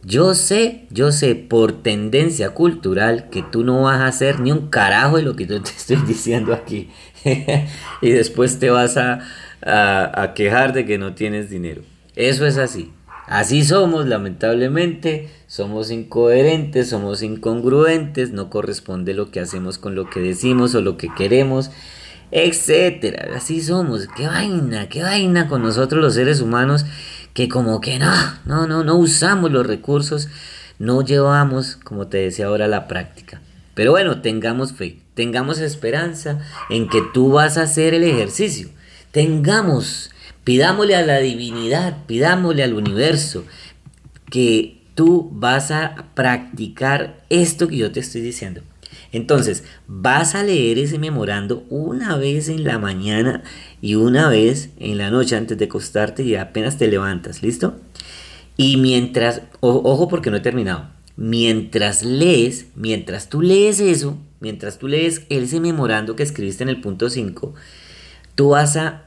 Yo 0.03 0.35
sé, 0.35 0.87
yo 0.91 1.13
sé 1.13 1.35
por 1.35 1.83
tendencia 1.83 2.51
cultural 2.51 3.29
que 3.31 3.43
tú 3.43 3.65
no 3.65 3.83
vas 3.83 4.01
a 4.01 4.07
hacer 4.07 4.41
ni 4.41 4.51
un 4.51 4.69
carajo 4.69 5.19
de 5.19 5.23
lo 5.23 5.37
que 5.37 5.47
yo 5.47 5.63
te 5.63 5.71
estoy 5.77 5.97
diciendo 5.97 6.55
aquí. 6.55 6.89
y 8.01 8.11
después 8.11 8.59
te 8.59 8.71
vas 8.71 8.97
a, 8.97 9.21
a 9.63 10.35
quejar 10.35 10.73
de 10.73 10.87
que 10.87 10.99
no 10.99 11.15
tienes 11.15 11.51
dinero. 11.51 11.83
Eso 12.17 12.47
es 12.47 12.57
así. 12.57 12.93
Así 13.31 13.63
somos, 13.63 14.07
lamentablemente, 14.07 15.29
somos 15.47 15.93
incoherentes, 15.93 16.89
somos 16.89 17.23
incongruentes, 17.23 18.33
no 18.33 18.51
corresponde 18.51 19.15
lo 19.15 19.31
que 19.31 19.39
hacemos 19.39 19.79
con 19.79 19.95
lo 19.95 20.11
que 20.11 20.19
decimos 20.19 20.75
o 20.75 20.81
lo 20.81 20.97
que 20.97 21.15
queremos, 21.15 21.71
etcétera. 22.33 23.37
Así 23.37 23.61
somos. 23.61 24.09
Qué 24.17 24.27
vaina, 24.27 24.89
qué 24.89 25.03
vaina 25.03 25.47
con 25.47 25.63
nosotros 25.63 26.03
los 26.03 26.15
seres 26.15 26.41
humanos 26.41 26.85
que 27.41 27.49
como 27.49 27.81
que 27.81 27.99
no, 27.99 28.13
no, 28.45 28.67
no, 28.67 28.85
no 28.85 28.97
usamos 28.97 29.51
los 29.51 29.67
recursos, 29.67 30.29
no 30.79 31.03
llevamos, 31.03 31.77
como 31.77 32.07
te 32.07 32.19
decía 32.19 32.47
ahora, 32.47 32.69
la 32.69 32.87
práctica. 32.87 33.41
Pero 33.75 33.93
bueno, 33.93 34.21
tengamos 34.21 34.73
fe, 34.73 34.99
tengamos 35.15 35.59
esperanza 35.59 36.39
en 36.69 36.89
que 36.89 37.03
tú 37.15 37.33
vas 37.33 37.57
a 37.57 37.63
hacer 37.63 37.95
el 37.95 38.05
ejercicio. 38.05 38.69
Tengamos 39.11 40.11
Pidámosle 40.45 40.97
a 40.97 41.03
la 41.03 41.19
divinidad, 41.19 41.99
pidámosle 42.07 42.63
al 42.63 42.73
universo 42.73 43.45
que 44.31 44.83
tú 44.95 45.29
vas 45.33 45.71
a 45.71 46.07
practicar 46.15 47.21
esto 47.29 47.69
que 47.69 47.77
yo 47.77 47.93
te 47.93 48.01
estoy 48.01 48.23
diciendo. 48.23 48.63
Entonces, 49.13 49.65
vas 49.89 50.35
a 50.35 50.43
leer 50.43 50.79
ese 50.79 50.99
memorando 50.99 51.65
una 51.69 52.17
vez 52.17 52.49
en 52.49 52.65
la 52.65 52.79
mañana 52.79 53.43
y 53.81 53.97
una 53.97 54.29
vez 54.29 54.71
en 54.79 54.99
la 54.99 55.11
noche 55.11 55.37
antes 55.37 55.59
de 55.59 55.65
acostarte 55.65 56.23
y 56.23 56.37
apenas 56.37 56.79
te 56.79 56.89
levantas, 56.89 57.43
¿listo? 57.43 57.77
Y 58.57 58.77
mientras, 58.77 59.43
ojo 59.61 60.09
porque 60.09 60.31
no 60.31 60.37
he 60.37 60.41
terminado, 60.41 60.91
mientras 61.17 62.03
lees, 62.03 62.67
mientras 62.77 63.29
tú 63.29 63.43
lees 63.43 63.81
eso, 63.81 64.19
mientras 64.39 64.79
tú 64.79 64.87
lees 64.87 65.23
ese 65.29 65.61
memorando 65.61 66.15
que 66.15 66.23
escribiste 66.23 66.63
en 66.63 66.69
el 66.69 66.81
punto 66.81 67.11
5, 67.11 67.55
tú 68.35 68.51
vas 68.51 68.77
a 68.77 69.07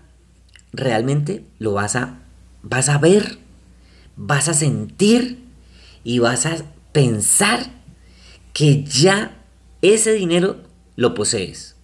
realmente 0.74 1.46
lo 1.60 1.74
vas 1.74 1.96
a, 1.96 2.20
vas 2.64 2.90
a 2.90 2.98
ver, 2.98 3.38
vas 4.18 4.50
a 4.50 4.54
sentir 4.54 5.44
y 6.04 6.20
vas 6.20 6.46
a 6.46 6.58
pensar 6.92 7.72
que 8.52 8.84
ya 8.84 9.43
ese 9.84 10.14
dinero 10.14 10.58
lo 10.96 11.14
posees. 11.14 11.76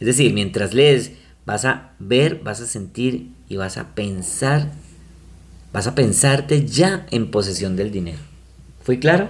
Es 0.00 0.06
decir, 0.06 0.32
mientras 0.32 0.74
lees, 0.74 1.12
vas 1.44 1.66
a 1.66 1.92
ver, 1.98 2.40
vas 2.42 2.60
a 2.60 2.66
sentir 2.66 3.30
y 3.48 3.56
vas 3.56 3.76
a 3.76 3.94
pensar, 3.94 4.72
vas 5.72 5.86
a 5.86 5.94
pensarte 5.94 6.66
ya 6.66 7.06
en 7.10 7.30
posesión 7.30 7.76
del 7.76 7.92
dinero. 7.92 8.18
¿Fue 8.82 8.98
claro? 8.98 9.28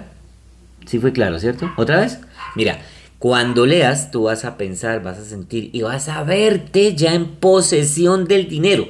Sí 0.86 0.98
fue 1.00 1.12
claro, 1.12 1.38
¿cierto? 1.40 1.68
¿Otra 1.76 2.00
vez? 2.00 2.20
Mira, 2.54 2.80
cuando 3.18 3.66
leas, 3.66 4.12
tú 4.12 4.22
vas 4.22 4.44
a 4.44 4.56
pensar, 4.56 5.02
vas 5.02 5.18
a 5.18 5.24
sentir 5.24 5.70
y 5.72 5.82
vas 5.82 6.08
a 6.08 6.22
verte 6.22 6.94
ya 6.94 7.14
en 7.14 7.26
posesión 7.26 8.26
del 8.26 8.48
dinero. 8.48 8.86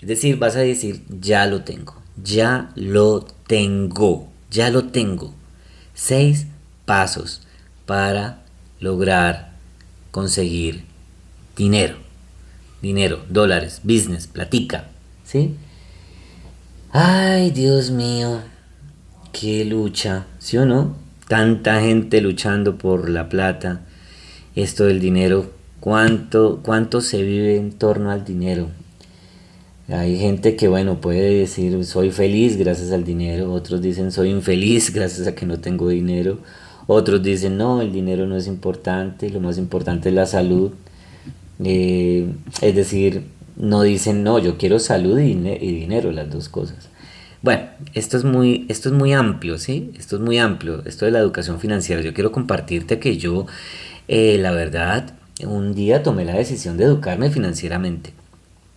Es 0.00 0.08
decir, 0.08 0.38
vas 0.38 0.56
a 0.56 0.60
decir, 0.60 1.02
ya 1.08 1.46
lo 1.46 1.62
tengo, 1.62 1.94
ya 2.22 2.72
lo 2.74 3.22
tengo, 3.46 4.30
ya 4.50 4.70
lo 4.70 4.84
tengo. 4.88 5.34
Seis 5.94 6.46
pasos 6.84 7.46
para 7.86 8.42
lograr 8.78 9.52
conseguir 10.10 10.84
dinero. 11.56 11.96
Dinero, 12.82 13.20
dólares, 13.28 13.80
business, 13.84 14.26
platica. 14.26 14.88
¿Sí? 15.24 15.56
Ay, 16.92 17.50
Dios 17.50 17.90
mío, 17.90 18.40
qué 19.32 19.64
lucha, 19.64 20.26
¿sí 20.38 20.56
o 20.56 20.66
no? 20.66 20.96
tanta 21.30 21.80
gente 21.80 22.20
luchando 22.20 22.76
por 22.76 23.08
la 23.08 23.28
plata, 23.28 23.82
esto 24.56 24.86
del 24.86 24.98
dinero, 24.98 25.52
cuánto, 25.78 26.58
cuánto 26.60 27.00
se 27.00 27.22
vive 27.22 27.56
en 27.56 27.70
torno 27.70 28.10
al 28.10 28.24
dinero. 28.24 28.68
Hay 29.86 30.18
gente 30.18 30.56
que, 30.56 30.66
bueno, 30.66 31.00
puede 31.00 31.38
decir 31.38 31.84
soy 31.84 32.10
feliz 32.10 32.56
gracias 32.56 32.90
al 32.90 33.04
dinero, 33.04 33.52
otros 33.52 33.80
dicen 33.80 34.10
soy 34.10 34.30
infeliz 34.30 34.90
gracias 34.92 35.28
a 35.28 35.36
que 35.36 35.46
no 35.46 35.60
tengo 35.60 35.88
dinero, 35.88 36.40
otros 36.92 37.22
dicen 37.22 37.56
no, 37.56 37.80
el 37.82 37.92
dinero 37.92 38.26
no 38.26 38.36
es 38.36 38.46
importante, 38.48 39.30
lo 39.30 39.40
más 39.40 39.58
importante 39.58 40.08
es 40.08 40.14
la 40.14 40.26
salud. 40.26 40.72
Eh, 41.62 42.32
es 42.62 42.74
decir, 42.74 43.24
no 43.56 43.82
dicen 43.82 44.24
no, 44.24 44.38
yo 44.38 44.58
quiero 44.58 44.78
salud 44.78 45.18
y 45.18 45.34
dinero, 45.34 46.10
las 46.10 46.30
dos 46.30 46.48
cosas. 46.48 46.88
Bueno, 47.42 47.68
esto 47.94 48.16
es 48.16 48.24
muy, 48.24 48.66
esto 48.68 48.88
es 48.88 48.94
muy 48.94 49.12
amplio, 49.12 49.56
¿sí? 49.56 49.92
Esto 49.96 50.16
es 50.16 50.22
muy 50.22 50.38
amplio, 50.38 50.82
esto 50.84 51.04
de 51.06 51.12
la 51.12 51.20
educación 51.20 51.60
financiera. 51.60 52.02
Yo 52.02 52.12
quiero 52.12 52.32
compartirte 52.32 52.98
que 52.98 53.16
yo, 53.18 53.46
eh, 54.08 54.36
la 54.38 54.50
verdad, 54.50 55.14
un 55.46 55.74
día 55.74 56.02
tomé 56.02 56.24
la 56.24 56.34
decisión 56.34 56.76
de 56.76 56.84
educarme 56.84 57.30
financieramente. 57.30 58.12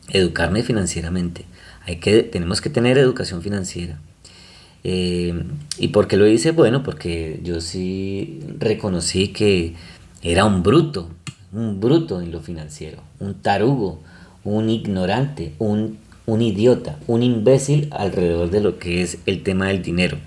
Educarme 0.09 0.61
financieramente. 0.61 1.45
Hay 1.85 1.97
que, 1.97 2.23
tenemos 2.23 2.61
que 2.61 2.69
tener 2.69 2.97
educación 2.97 3.41
financiera. 3.41 3.97
Eh, 4.83 5.43
¿Y 5.77 5.89
por 5.89 6.07
qué 6.07 6.17
lo 6.17 6.27
hice? 6.27 6.51
Bueno, 6.51 6.83
porque 6.83 7.39
yo 7.43 7.61
sí 7.61 8.39
reconocí 8.59 9.29
que 9.29 9.75
era 10.21 10.45
un 10.45 10.63
bruto, 10.63 11.09
un 11.51 11.79
bruto 11.79 12.21
en 12.21 12.31
lo 12.31 12.41
financiero, 12.41 13.01
un 13.19 13.35
tarugo, 13.35 14.01
un 14.43 14.69
ignorante, 14.69 15.53
un, 15.59 15.97
un 16.25 16.41
idiota, 16.41 16.97
un 17.07 17.23
imbécil 17.23 17.87
alrededor 17.91 18.49
de 18.49 18.61
lo 18.61 18.79
que 18.79 19.01
es 19.01 19.19
el 19.25 19.43
tema 19.43 19.67
del 19.67 19.81
dinero. 19.81 20.17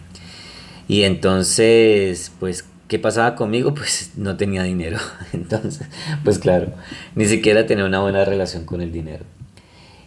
Y 0.88 1.02
entonces, 1.02 2.32
pues, 2.38 2.64
¿qué 2.88 2.98
pasaba 2.98 3.34
conmigo? 3.34 3.74
Pues 3.74 4.12
no 4.16 4.36
tenía 4.36 4.62
dinero. 4.62 4.98
Entonces, 5.32 5.86
pues 6.24 6.38
claro, 6.38 6.72
ni 7.14 7.26
siquiera 7.26 7.66
tenía 7.66 7.84
una 7.84 8.00
buena 8.00 8.24
relación 8.24 8.64
con 8.64 8.80
el 8.80 8.92
dinero. 8.92 9.24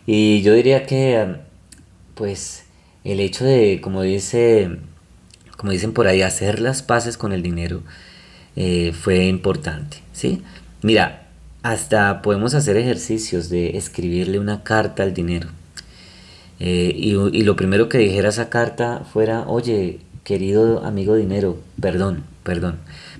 Y 0.05 0.41
yo 0.41 0.53
diría 0.53 0.85
que, 0.85 1.35
pues, 2.15 2.63
el 3.03 3.19
hecho 3.19 3.45
de, 3.45 3.79
como 3.81 4.01
dice, 4.01 4.77
como 5.57 5.71
dicen 5.71 5.93
por 5.93 6.07
ahí, 6.07 6.21
hacer 6.21 6.59
las 6.59 6.81
paces 6.81 7.17
con 7.17 7.31
el 7.31 7.41
dinero 7.41 7.81
eh, 8.55 8.93
fue 8.93 9.25
importante, 9.25 9.97
¿sí? 10.13 10.41
Mira, 10.81 11.27
hasta 11.63 12.21
podemos 12.21 12.53
hacer 12.53 12.77
ejercicios 12.77 13.49
de 13.49 13.77
escribirle 13.77 14.39
una 14.39 14.63
carta 14.63 15.03
al 15.03 15.13
dinero. 15.13 15.49
Eh, 16.59 16.93
y, 16.95 17.11
y, 17.15 17.43
lo 17.43 17.55
primero 17.55 17.87
que 17.87 17.97
dijera 17.99 18.29
esa 18.29 18.49
carta 18.49 19.05
fuera, 19.11 19.45
oye, 19.47 19.99
querido 20.23 20.85
amigo 20.85 21.15
dinero, 21.15 21.57
perdón, 21.81 22.23
perdón. 22.43 22.79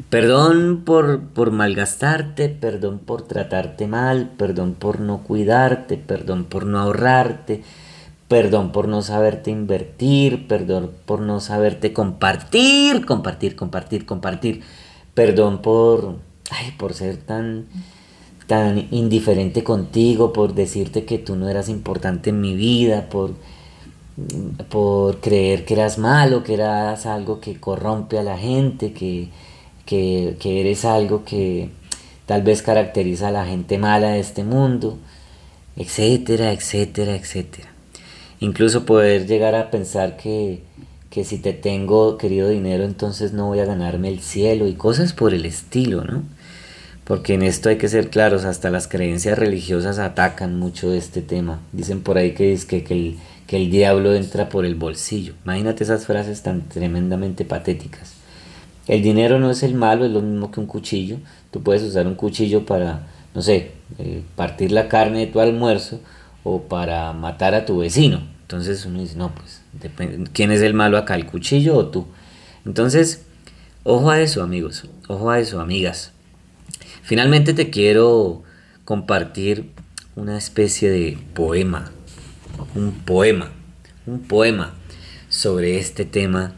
Perdón 0.10 0.84
por, 0.86 1.22
por 1.22 1.52
malgastarte, 1.52 2.50
perdón 2.50 3.00
por 3.00 3.24
tratarte 3.24 3.88
mal, 3.88 4.32
perdón 4.38 4.74
por 4.74 5.00
no 5.00 5.24
cuidarte, 5.24 5.98
perdón 5.98 6.46
por 6.46 6.66
no 6.66 6.80
ahorrarte, 6.80 7.64
perdón 8.30 8.72
por 8.72 8.88
no 8.88 9.02
saberte 9.02 9.52
invertir, 9.52 10.48
perdón 10.48 10.92
por 11.06 11.20
no 11.20 11.42
saberte 11.42 11.92
compartir, 11.92 13.06
compartir, 13.06 13.58
compartir, 13.58 14.06
compartir, 14.06 14.62
perdón 15.14 15.62
por, 15.62 16.16
ay, 16.52 16.72
por 16.78 16.94
ser 16.94 17.18
tan, 17.18 17.66
tan 18.48 18.88
indiferente 18.92 19.66
contigo, 19.66 20.32
por 20.32 20.54
decirte 20.54 21.04
que 21.04 21.18
tú 21.18 21.36
no 21.36 21.50
eras 21.50 21.68
importante 21.68 22.30
en 22.30 22.40
mi 22.40 22.56
vida, 22.56 23.10
por 23.10 23.34
por 24.70 25.20
creer 25.20 25.66
que 25.66 25.76
eras 25.76 25.98
malo, 25.98 26.44
que 26.44 26.54
eras 26.54 27.06
algo 27.06 27.40
que 27.40 27.60
corrompe 27.60 28.18
a 28.20 28.24
la 28.24 28.38
gente, 28.38 28.94
que, 28.94 29.30
eres 29.90 30.86
algo 30.86 31.24
que 31.24 31.70
tal 32.26 32.42
vez 32.44 32.62
caracteriza 32.62 33.30
a 33.30 33.32
la 33.32 33.46
gente 33.46 33.78
mala 33.78 34.12
de 34.12 34.20
este 34.20 34.44
mundo, 34.44 34.98
etcétera, 35.76 36.52
etcétera, 36.52 37.16
etcétera. 37.16 37.79
Incluso 38.40 38.86
poder 38.86 39.28
llegar 39.28 39.56
a 39.56 39.70
pensar 39.70 40.18
que, 40.18 40.62
que 41.10 41.24
si 41.24 41.38
te 41.38 41.54
tengo 41.54 42.18
querido 42.18 42.50
dinero 42.50 42.84
entonces 42.84 43.34
no 43.34 43.48
voy 43.48 43.60
a 43.60 43.66
ganarme 43.66 44.10
el 44.10 44.22
cielo 44.22 44.68
y 44.68 44.74
cosas 44.74 45.14
por 45.14 45.34
el 45.34 45.46
estilo, 45.46 46.04
¿no? 46.04 46.24
Porque 47.04 47.34
en 47.34 47.42
esto 47.42 47.70
hay 47.70 47.78
que 47.78 47.88
ser 47.88 48.12
claros, 48.12 48.46
hasta 48.46 48.70
las 48.70 48.88
creencias 48.88 49.40
religiosas 49.40 49.98
atacan 49.98 50.60
mucho 50.60 50.94
este 50.94 51.24
tema. 51.24 51.60
Dicen 51.72 52.02
por 52.02 52.20
ahí 52.20 52.34
que, 52.34 52.54
es 52.54 52.66
que, 52.66 52.84
que 52.84 52.94
el, 52.94 53.18
que 53.48 53.58
el 53.58 53.72
diablo 53.72 54.14
entra 54.14 54.48
por 54.48 54.64
el 54.64 54.76
bolsillo. 54.76 55.34
Imagínate 55.44 55.84
esas 55.84 56.06
frases 56.06 56.44
tan 56.44 56.70
tremendamente 56.70 57.46
patéticas. 57.46 58.14
El 58.86 59.02
dinero 59.02 59.40
no 59.40 59.50
es 59.50 59.64
el 59.64 59.74
malo, 59.74 60.06
es 60.06 60.12
lo 60.12 60.22
mismo 60.22 60.52
que 60.52 60.60
un 60.60 60.68
cuchillo. 60.68 61.18
Tú 61.50 61.64
puedes 61.64 61.82
usar 61.82 62.06
un 62.06 62.14
cuchillo 62.14 62.68
para, 62.68 63.08
no 63.34 63.42
sé, 63.42 63.72
eh, 63.98 64.22
partir 64.36 64.72
la 64.72 64.88
carne 64.88 65.22
de 65.22 65.28
tu 65.28 65.40
almuerzo 65.40 66.00
o 66.44 66.64
para 66.64 67.14
matar 67.14 67.56
a 67.56 67.66
tu 67.66 67.80
vecino. 67.80 68.22
Entonces 68.42 68.86
uno 68.86 69.02
dice, 69.02 69.16
no, 69.16 69.34
pues, 69.34 69.62
¿quién 70.34 70.52
es 70.52 70.62
el 70.62 70.74
malo 70.74 70.98
acá, 70.98 71.16
el 71.16 71.26
cuchillo 71.26 71.76
o 71.78 71.88
tú? 71.88 72.08
Entonces, 72.66 73.26
ojo 73.84 74.10
a 74.10 74.20
eso, 74.20 74.42
amigos, 74.42 74.86
ojo 75.08 75.30
a 75.30 75.40
eso, 75.40 75.60
amigas. 75.60 76.12
Finalmente 77.04 77.54
te 77.54 77.70
quiero 77.70 78.44
compartir 78.86 79.72
una 80.16 80.38
especie 80.38 80.90
de 80.90 81.18
poema 81.34 81.92
un 82.76 82.92
poema, 82.92 83.52
un 84.06 84.20
poema 84.20 84.74
sobre 85.30 85.78
este 85.78 86.06
tema 86.06 86.54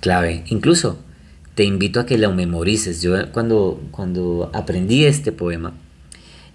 clave. 0.00 0.44
Incluso 0.46 0.98
te 1.54 1.64
invito 1.64 2.00
a 2.00 2.06
que 2.06 2.18
lo 2.18 2.32
memorices. 2.32 3.02
Yo 3.02 3.30
cuando, 3.32 3.82
cuando 3.90 4.50
aprendí 4.54 5.04
este 5.04 5.32
poema, 5.32 5.74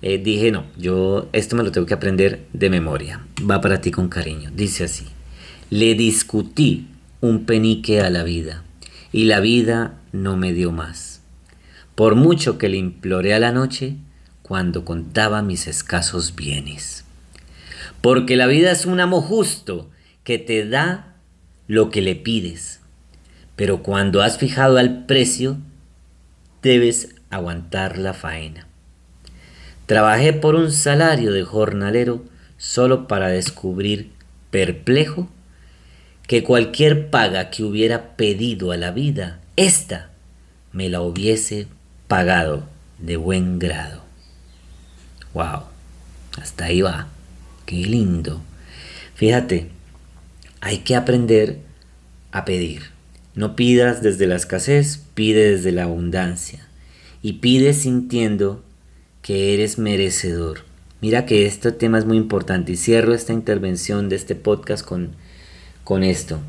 eh, 0.01 0.17
dije, 0.17 0.51
no, 0.51 0.65
yo 0.77 1.29
esto 1.33 1.55
me 1.55 1.63
lo 1.63 1.71
tengo 1.71 1.87
que 1.87 1.93
aprender 1.93 2.45
de 2.53 2.69
memoria. 2.69 3.25
Va 3.39 3.61
para 3.61 3.81
ti 3.81 3.91
con 3.91 4.09
cariño. 4.09 4.51
Dice 4.53 4.83
así, 4.83 5.05
le 5.69 5.95
discutí 5.95 6.87
un 7.19 7.45
penique 7.45 8.01
a 8.01 8.09
la 8.09 8.23
vida 8.23 8.63
y 9.11 9.25
la 9.25 9.39
vida 9.39 9.99
no 10.11 10.37
me 10.37 10.53
dio 10.53 10.71
más. 10.71 11.21
Por 11.95 12.15
mucho 12.15 12.57
que 12.57 12.69
le 12.69 12.77
imploré 12.77 13.33
a 13.33 13.39
la 13.39 13.51
noche 13.51 13.95
cuando 14.43 14.85
contaba 14.85 15.41
mis 15.41 15.67
escasos 15.67 16.35
bienes. 16.35 17.03
Porque 18.01 18.35
la 18.35 18.45
vida 18.45 18.71
es 18.71 18.85
un 18.85 18.99
amo 18.99 19.21
justo 19.21 19.89
que 20.23 20.37
te 20.37 20.67
da 20.67 21.15
lo 21.67 21.89
que 21.89 22.01
le 22.01 22.15
pides. 22.15 22.81
Pero 23.55 23.81
cuando 23.81 24.21
has 24.21 24.37
fijado 24.37 24.77
al 24.77 25.05
precio, 25.05 25.57
debes 26.61 27.15
aguantar 27.29 27.97
la 27.97 28.13
faena. 28.13 28.66
Trabajé 29.87 30.33
por 30.33 30.55
un 30.55 30.71
salario 30.71 31.31
de 31.31 31.43
jornalero 31.43 32.23
solo 32.57 33.07
para 33.07 33.29
descubrir, 33.29 34.11
perplejo, 34.51 35.29
que 36.27 36.43
cualquier 36.43 37.09
paga 37.09 37.49
que 37.49 37.63
hubiera 37.63 38.17
pedido 38.17 38.73
a 38.73 38.77
la 38.77 38.91
vida, 38.91 39.39
ésta 39.55 40.09
me 40.73 40.89
la 40.89 41.01
hubiese 41.01 41.67
pagado 42.09 42.67
de 42.99 43.15
buen 43.15 43.59
grado. 43.59 44.03
Wow, 45.33 45.63
hasta 46.39 46.65
ahí 46.65 46.81
va. 46.81 47.07
Qué 47.65 47.77
lindo. 47.77 48.41
Fíjate, 49.15 49.69
hay 50.59 50.79
que 50.79 50.95
aprender 50.95 51.59
a 52.31 52.43
pedir. 52.43 52.91
No 53.35 53.55
pidas 53.55 54.01
desde 54.01 54.27
la 54.27 54.35
escasez, 54.35 55.01
pide 55.13 55.51
desde 55.51 55.71
la 55.71 55.83
abundancia. 55.83 56.67
Y 57.21 57.33
pide 57.33 57.73
sintiendo 57.73 58.63
que 59.27 59.53
eres 59.53 59.77
merecedor. 59.77 60.59
Mira 61.01 61.25
que 61.25 61.47
este 61.47 61.73
tema 61.73 61.99
es 61.99 62.05
muy 62.05 62.15
importante 62.15 62.71
y 62.71 62.77
cierro 62.77 63.13
esta 63.13 63.33
intervención 63.33 64.07
de 64.07 64.15
este 64.15 64.35
podcast 64.35 64.85
con, 64.85 65.17
con 65.83 66.05
esto. 66.05 66.39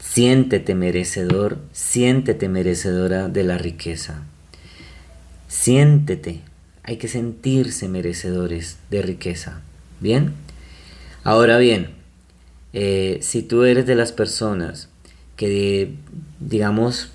Siéntete 0.00 0.74
merecedor, 0.74 1.58
siéntete 1.72 2.48
merecedora 2.48 3.28
de 3.28 3.44
la 3.44 3.58
riqueza. 3.58 4.22
Siéntete, 5.48 6.40
hay 6.82 6.96
que 6.96 7.08
sentirse 7.08 7.88
merecedores 7.88 8.78
de 8.88 9.02
riqueza. 9.02 9.60
Bien. 10.00 10.32
Ahora 11.24 11.58
bien, 11.58 11.90
eh, 12.72 13.18
si 13.20 13.42
tú 13.42 13.64
eres 13.64 13.84
de 13.84 13.96
las 13.96 14.12
personas 14.12 14.88
que, 15.36 15.94
digamos, 16.40 17.10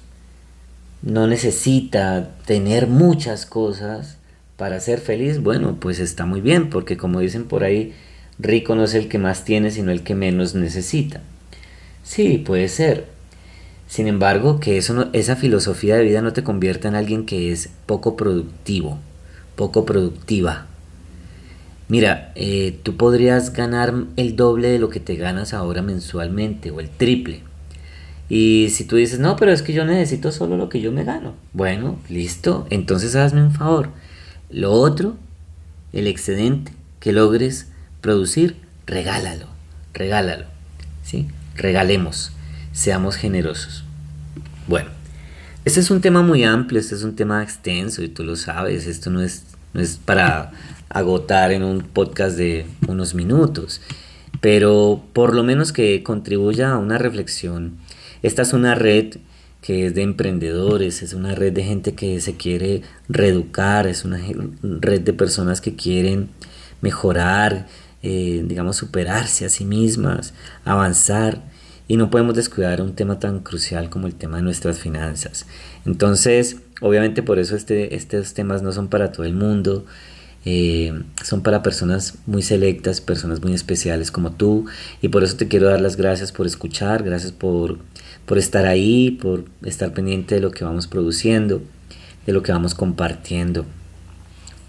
no 1.01 1.25
necesita 1.25 2.35
tener 2.45 2.85
muchas 2.85 3.47
cosas 3.47 4.16
para 4.57 4.79
ser 4.79 4.99
feliz, 4.99 5.41
bueno, 5.41 5.77
pues 5.79 5.99
está 5.99 6.25
muy 6.25 6.41
bien, 6.41 6.69
porque 6.69 6.97
como 6.97 7.19
dicen 7.19 7.45
por 7.45 7.63
ahí, 7.63 7.93
rico 8.39 8.75
no 8.75 8.83
es 8.83 8.95
el 8.95 9.07
que 9.07 9.19
más 9.19 9.45
tiene, 9.45 9.71
sino 9.71 9.91
el 9.91 10.03
que 10.03 10.15
menos 10.15 10.55
necesita. 10.55 11.21
Sí, 12.03 12.39
puede 12.39 12.67
ser. 12.67 13.05
Sin 13.87 14.07
embargo, 14.07 14.59
que 14.59 14.77
eso 14.77 15.09
esa 15.13 15.35
filosofía 15.35 15.95
de 15.95 16.03
vida 16.03 16.21
no 16.21 16.33
te 16.33 16.43
convierta 16.43 16.87
en 16.87 16.95
alguien 16.95 17.25
que 17.25 17.51
es 17.51 17.69
poco 17.85 18.17
productivo, 18.17 18.97
poco 19.55 19.85
productiva. 19.85 20.67
Mira, 21.87 22.33
eh, 22.35 22.77
tú 22.83 22.97
podrías 22.97 23.53
ganar 23.53 23.93
el 24.17 24.35
doble 24.35 24.69
de 24.69 24.79
lo 24.79 24.89
que 24.89 24.99
te 24.99 25.15
ganas 25.15 25.53
ahora 25.53 25.81
mensualmente 25.81 26.71
o 26.71 26.81
el 26.81 26.89
triple. 26.89 27.43
Y 28.27 28.67
si 28.71 28.83
tú 28.83 28.97
dices, 28.97 29.19
no, 29.19 29.37
pero 29.37 29.53
es 29.53 29.61
que 29.61 29.71
yo 29.71 29.85
necesito 29.85 30.33
solo 30.33 30.57
lo 30.57 30.67
que 30.67 30.81
yo 30.81 30.91
me 30.91 31.05
gano. 31.05 31.35
Bueno, 31.53 31.97
listo, 32.09 32.67
entonces 32.69 33.15
hazme 33.15 33.41
un 33.41 33.53
favor. 33.53 33.91
Lo 34.49 34.71
otro, 34.71 35.17
el 35.93 36.07
excedente 36.07 36.71
que 36.99 37.11
logres 37.11 37.67
producir, 38.01 38.55
regálalo, 38.85 39.47
regálalo. 39.93 40.45
¿sí? 41.03 41.27
Regalemos, 41.55 42.31
seamos 42.71 43.15
generosos. 43.15 43.83
Bueno, 44.67 44.89
este 45.65 45.79
es 45.79 45.91
un 45.91 46.01
tema 46.01 46.21
muy 46.21 46.43
amplio, 46.43 46.79
este 46.79 46.95
es 46.95 47.03
un 47.03 47.15
tema 47.15 47.43
extenso 47.43 48.03
y 48.03 48.09
tú 48.09 48.23
lo 48.23 48.35
sabes, 48.35 48.87
esto 48.87 49.09
no 49.09 49.21
es, 49.21 49.43
no 49.73 49.81
es 49.81 49.97
para 49.97 50.51
agotar 50.89 51.51
en 51.51 51.63
un 51.63 51.81
podcast 51.81 52.37
de 52.37 52.65
unos 52.87 53.15
minutos, 53.15 53.81
pero 54.39 55.03
por 55.13 55.35
lo 55.35 55.43
menos 55.43 55.73
que 55.73 56.03
contribuya 56.03 56.71
a 56.71 56.77
una 56.77 56.97
reflexión. 56.97 57.77
Esta 58.23 58.43
es 58.43 58.53
una 58.53 58.75
red 58.75 59.17
que 59.67 59.85
es 59.87 59.93
de 59.93 60.01
emprendedores, 60.01 61.03
es 61.03 61.11
una 61.13 61.35
red 61.35 61.51
de 61.51 61.61
gente 61.61 61.93
que 61.93 62.21
se 62.21 62.37
quiere 62.37 62.83
reeducar, 63.09 63.85
es 63.85 64.05
una 64.05 64.17
red 64.61 65.01
de 65.01 65.11
personas 65.11 65.59
que 65.59 65.75
quieren 65.75 66.29
mejorar, 66.79 67.67
eh, 68.01 68.45
digamos, 68.47 68.77
superarse 68.77 69.43
a 69.43 69.49
sí 69.49 69.65
mismas, 69.65 70.33
avanzar. 70.63 71.43
y 71.89 71.97
no 71.97 72.09
podemos 72.09 72.33
descuidar 72.35 72.81
un 72.81 72.95
tema 72.95 73.19
tan 73.19 73.39
crucial 73.41 73.89
como 73.89 74.07
el 74.07 74.15
tema 74.15 74.37
de 74.37 74.43
nuestras 74.43 74.79
finanzas. 74.79 75.45
Entonces, 75.85 76.57
obviamente 76.79 77.21
por 77.21 77.37
eso 77.37 77.55
este, 77.57 77.95
estos 77.95 78.33
temas 78.33 78.61
no 78.61 78.71
son 78.71 78.87
para 78.87 79.11
todo 79.11 79.25
el 79.25 79.33
mundo, 79.33 79.85
eh, 80.45 80.93
son 81.25 81.43
para 81.43 81.61
personas 81.61 82.15
muy 82.25 82.41
selectas, 82.41 83.01
personas 83.01 83.41
muy 83.41 83.53
especiales 83.53 84.11
como 84.11 84.31
tú, 84.31 84.65
y 85.01 85.09
por 85.09 85.25
eso 85.25 85.35
te 85.35 85.49
quiero 85.49 85.67
dar 85.67 85.81
las 85.81 85.97
gracias 85.97 86.31
por 86.31 86.45
escuchar, 86.45 87.03
gracias 87.03 87.33
por, 87.33 87.79
por 88.27 88.37
estar 88.37 88.65
ahí, 88.65 89.11
por 89.11 89.45
estar 89.63 89.93
pendiente 89.93 90.35
de 90.35 90.41
lo 90.41 90.51
que 90.51 90.65
vamos 90.65 90.85
produciendo, 90.85 91.61
de 92.25 92.33
lo 92.33 92.43
que 92.43 92.51
vamos 92.51 92.75
compartiendo. 92.75 93.65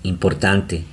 Importante 0.05 0.85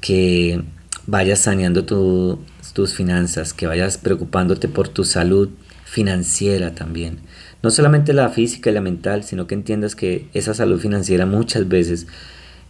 que 0.00 0.62
vayas 1.06 1.40
saneando 1.40 1.84
tus 1.84 2.94
finanzas, 2.94 3.52
que 3.52 3.66
vayas 3.66 3.98
preocupándote 3.98 4.68
por 4.68 4.88
tu 4.88 5.04
salud 5.04 5.50
financiera 5.84 6.74
también. 6.74 7.18
No 7.62 7.70
solamente 7.70 8.14
la 8.14 8.30
física 8.30 8.70
y 8.70 8.72
la 8.72 8.80
mental, 8.80 9.22
sino 9.22 9.46
que 9.46 9.54
entiendas 9.54 9.94
que 9.94 10.28
esa 10.32 10.54
salud 10.54 10.80
financiera 10.80 11.26
muchas 11.26 11.68
veces 11.68 12.06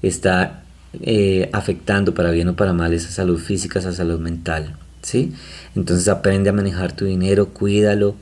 está 0.02 0.64
eh, 1.00 1.48
afectando 1.52 2.12
para 2.12 2.32
bien 2.32 2.48
o 2.48 2.56
para 2.56 2.72
mal 2.72 2.92
esa 2.92 3.10
salud 3.10 3.38
física, 3.38 3.78
esa 3.78 3.92
salud 3.92 4.18
mental. 4.18 4.74
¿sí? 5.00 5.32
Entonces 5.76 6.08
aprende 6.08 6.50
a 6.50 6.52
manejar 6.52 6.92
tu 6.92 7.04
dinero, 7.04 7.50
cuídalo, 7.50 8.16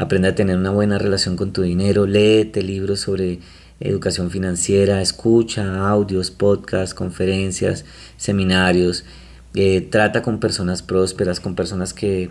aprende 0.00 0.28
a 0.28 0.34
tener 0.34 0.56
una 0.56 0.70
buena 0.70 0.98
relación 0.98 1.36
con 1.36 1.52
tu 1.52 1.60
dinero, 1.60 2.06
léete 2.06 2.62
libros 2.62 3.00
sobre 3.00 3.38
educación 3.80 4.30
financiera, 4.30 5.02
escucha 5.02 5.86
audios, 5.88 6.30
podcasts, 6.30 6.94
conferencias, 6.94 7.84
seminarios, 8.16 9.04
eh, 9.54 9.82
trata 9.82 10.22
con 10.22 10.40
personas 10.40 10.80
prósperas, 10.80 11.38
con 11.38 11.54
personas 11.54 11.92
que, 11.92 12.30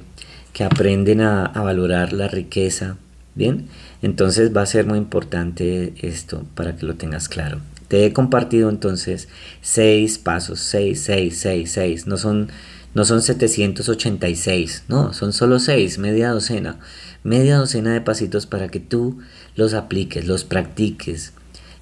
aprenden 0.60 1.21
a, 1.21 1.45
a, 1.45 1.62
valorar 1.62 2.12
la 2.12 2.27
riqueza, 2.27 2.97
¿bien? 3.34 3.67
Entonces 4.01 4.53
va 4.53 4.63
a 4.63 4.65
ser 4.65 4.86
muy 4.86 4.97
importante 4.97 5.93
esto 6.01 6.43
para 6.53 6.75
que 6.75 6.86
lo 6.86 6.95
tengas 6.95 7.29
claro. 7.29 7.62
Te 7.88 8.05
he 8.05 8.12
compartido 8.12 8.69
entonces 8.69 9.29
seis 9.62 10.17
pasos, 10.17 10.60
seis, 10.60 11.01
seis, 11.01 11.39
seis, 11.39 11.71
seis, 11.71 12.08
no 12.08 12.17
son, 12.17 12.49
no 12.93 13.06
son 13.06 13.21
786, 13.21 14.86
no, 14.88 15.13
son 15.13 15.34
solo 15.34 15.60
seis, 15.60 15.99
media 15.99 16.32
docena, 16.32 16.80
media 17.23 17.58
docena 17.58 17.93
de 17.93 18.02
pasitos 18.02 18.45
para 18.45 18.69
que 18.69 18.80
tú 18.80 19.19
los 19.56 19.73
apliques, 19.73 20.28
los 20.28 20.43
practiques, 20.43 21.34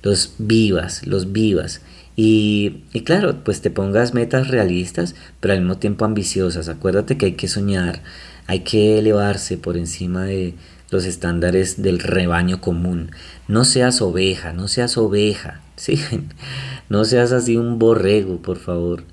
los 0.04 0.34
vivas, 0.38 1.08
los 1.08 1.32
vivas. 1.32 1.82
Y, 2.16 2.84
y, 2.94 3.02
claro, 3.02 3.44
pues 3.44 3.62
te 3.62 3.70
pongas 3.70 4.16
metas 4.16 4.48
realistas, 4.48 5.14
pero 5.40 5.54
al 5.54 5.60
mismo 5.62 5.78
tiempo 5.78 6.04
ambiciosas. 6.04 6.68
Acuérdate 6.68 7.16
que 7.18 7.28
hay 7.28 7.34
que 7.34 7.48
soñar, 7.48 8.02
hay 8.48 8.62
que 8.62 8.98
elevarse 8.98 9.58
por 9.58 9.78
encima 9.78 10.24
de 10.26 10.56
los 10.90 11.06
estándares 11.06 11.82
del 11.82 12.00
rebaño 12.00 12.62
común. 12.62 13.12
No 13.48 13.66
seas 13.66 14.02
oveja, 14.02 14.54
no 14.54 14.68
seas 14.68 14.98
oveja, 14.98 15.62
¿sí? 15.76 16.00
No 16.90 17.06
seas 17.06 17.32
así 17.32 17.58
un 17.58 17.80
borrego, 17.80 18.42
por 18.42 18.58
favor. 18.58 19.04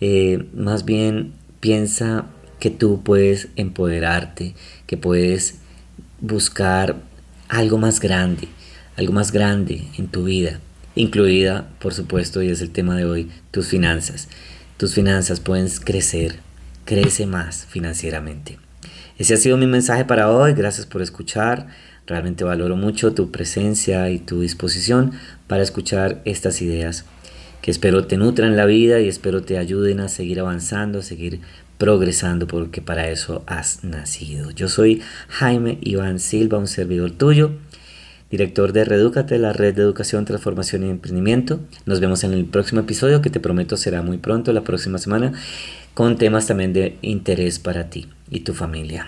Eh, 0.00 0.46
más 0.54 0.84
bien 0.84 1.32
piensa 1.60 2.26
que 2.60 2.70
tú 2.70 3.02
puedes 3.02 3.48
empoderarte, 3.56 4.54
que 4.86 4.96
puedes 4.96 5.58
buscar 6.20 6.96
algo 7.48 7.78
más 7.78 8.00
grande, 8.00 8.48
algo 8.96 9.12
más 9.12 9.32
grande 9.32 9.84
en 9.96 10.08
tu 10.08 10.24
vida, 10.24 10.60
incluida, 10.94 11.68
por 11.78 11.94
supuesto, 11.94 12.42
y 12.42 12.50
es 12.50 12.60
el 12.60 12.70
tema 12.70 12.96
de 12.96 13.04
hoy, 13.04 13.30
tus 13.50 13.68
finanzas. 13.68 14.28
Tus 14.76 14.94
finanzas 14.94 15.40
pueden 15.40 15.68
crecer, 15.84 16.36
crece 16.84 17.26
más 17.26 17.66
financieramente. 17.66 18.58
Ese 19.18 19.34
ha 19.34 19.36
sido 19.36 19.56
mi 19.56 19.66
mensaje 19.66 20.04
para 20.04 20.30
hoy, 20.30 20.52
gracias 20.52 20.86
por 20.86 21.02
escuchar. 21.02 21.66
Realmente 22.06 22.44
valoro 22.44 22.76
mucho 22.76 23.12
tu 23.12 23.30
presencia 23.30 24.08
y 24.10 24.18
tu 24.18 24.40
disposición 24.40 25.12
para 25.46 25.62
escuchar 25.62 26.22
estas 26.24 26.62
ideas 26.62 27.04
que 27.62 27.70
espero 27.70 28.06
te 28.06 28.16
nutran 28.16 28.56
la 28.56 28.66
vida 28.66 29.00
y 29.00 29.08
espero 29.08 29.42
te 29.42 29.58
ayuden 29.58 30.00
a 30.00 30.08
seguir 30.08 30.40
avanzando, 30.40 31.00
a 31.00 31.02
seguir 31.02 31.40
progresando 31.78 32.46
porque 32.46 32.82
para 32.82 33.08
eso 33.08 33.42
has 33.46 33.84
nacido. 33.84 34.50
Yo 34.50 34.68
soy 34.68 35.02
Jaime 35.28 35.78
Iván 35.80 36.18
Silva, 36.18 36.58
un 36.58 36.66
servidor 36.66 37.12
tuyo 37.12 37.52
director 38.30 38.72
de 38.72 38.84
Redúcate, 38.84 39.38
la 39.38 39.52
red 39.52 39.74
de 39.74 39.82
educación, 39.82 40.24
transformación 40.24 40.84
y 40.84 40.90
emprendimiento. 40.90 41.60
Nos 41.86 42.00
vemos 42.00 42.24
en 42.24 42.32
el 42.32 42.44
próximo 42.44 42.80
episodio 42.82 43.22
que 43.22 43.30
te 43.30 43.40
prometo 43.40 43.76
será 43.76 44.02
muy 44.02 44.18
pronto, 44.18 44.52
la 44.52 44.64
próxima 44.64 44.98
semana, 44.98 45.32
con 45.94 46.16
temas 46.18 46.46
también 46.46 46.72
de 46.72 46.96
interés 47.02 47.58
para 47.58 47.90
ti 47.90 48.08
y 48.30 48.40
tu 48.40 48.54
familia. 48.54 49.06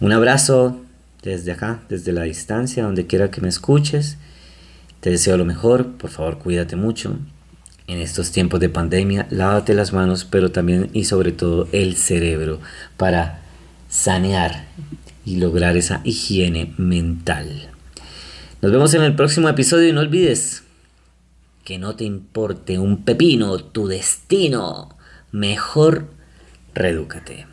Un 0.00 0.12
abrazo 0.12 0.80
desde 1.22 1.52
acá, 1.52 1.82
desde 1.88 2.12
la 2.12 2.22
distancia, 2.22 2.84
donde 2.84 3.06
quiera 3.06 3.30
que 3.30 3.40
me 3.40 3.48
escuches. 3.48 4.18
Te 5.00 5.10
deseo 5.10 5.36
lo 5.36 5.44
mejor, 5.44 5.92
por 5.92 6.10
favor 6.10 6.38
cuídate 6.38 6.76
mucho. 6.76 7.18
En 7.86 7.98
estos 7.98 8.30
tiempos 8.30 8.60
de 8.60 8.68
pandemia, 8.68 9.26
lávate 9.30 9.74
las 9.74 9.92
manos, 9.92 10.24
pero 10.24 10.50
también 10.50 10.90
y 10.92 11.04
sobre 11.04 11.32
todo 11.32 11.68
el 11.72 11.96
cerebro 11.96 12.60
para 12.96 13.42
sanear 13.88 14.66
y 15.24 15.36
lograr 15.36 15.76
esa 15.76 16.00
higiene 16.04 16.74
mental. 16.78 17.70
Nos 18.60 18.72
vemos 18.72 18.94
en 18.94 19.02
el 19.02 19.14
próximo 19.14 19.48
episodio 19.48 19.88
y 19.88 19.92
no 19.92 20.00
olvides 20.00 20.62
que 21.64 21.78
no 21.78 21.96
te 21.96 22.04
importe 22.04 22.78
un 22.78 23.04
pepino 23.04 23.58
tu 23.58 23.86
destino. 23.86 24.96
Mejor 25.30 26.08
redúcate. 26.74 27.51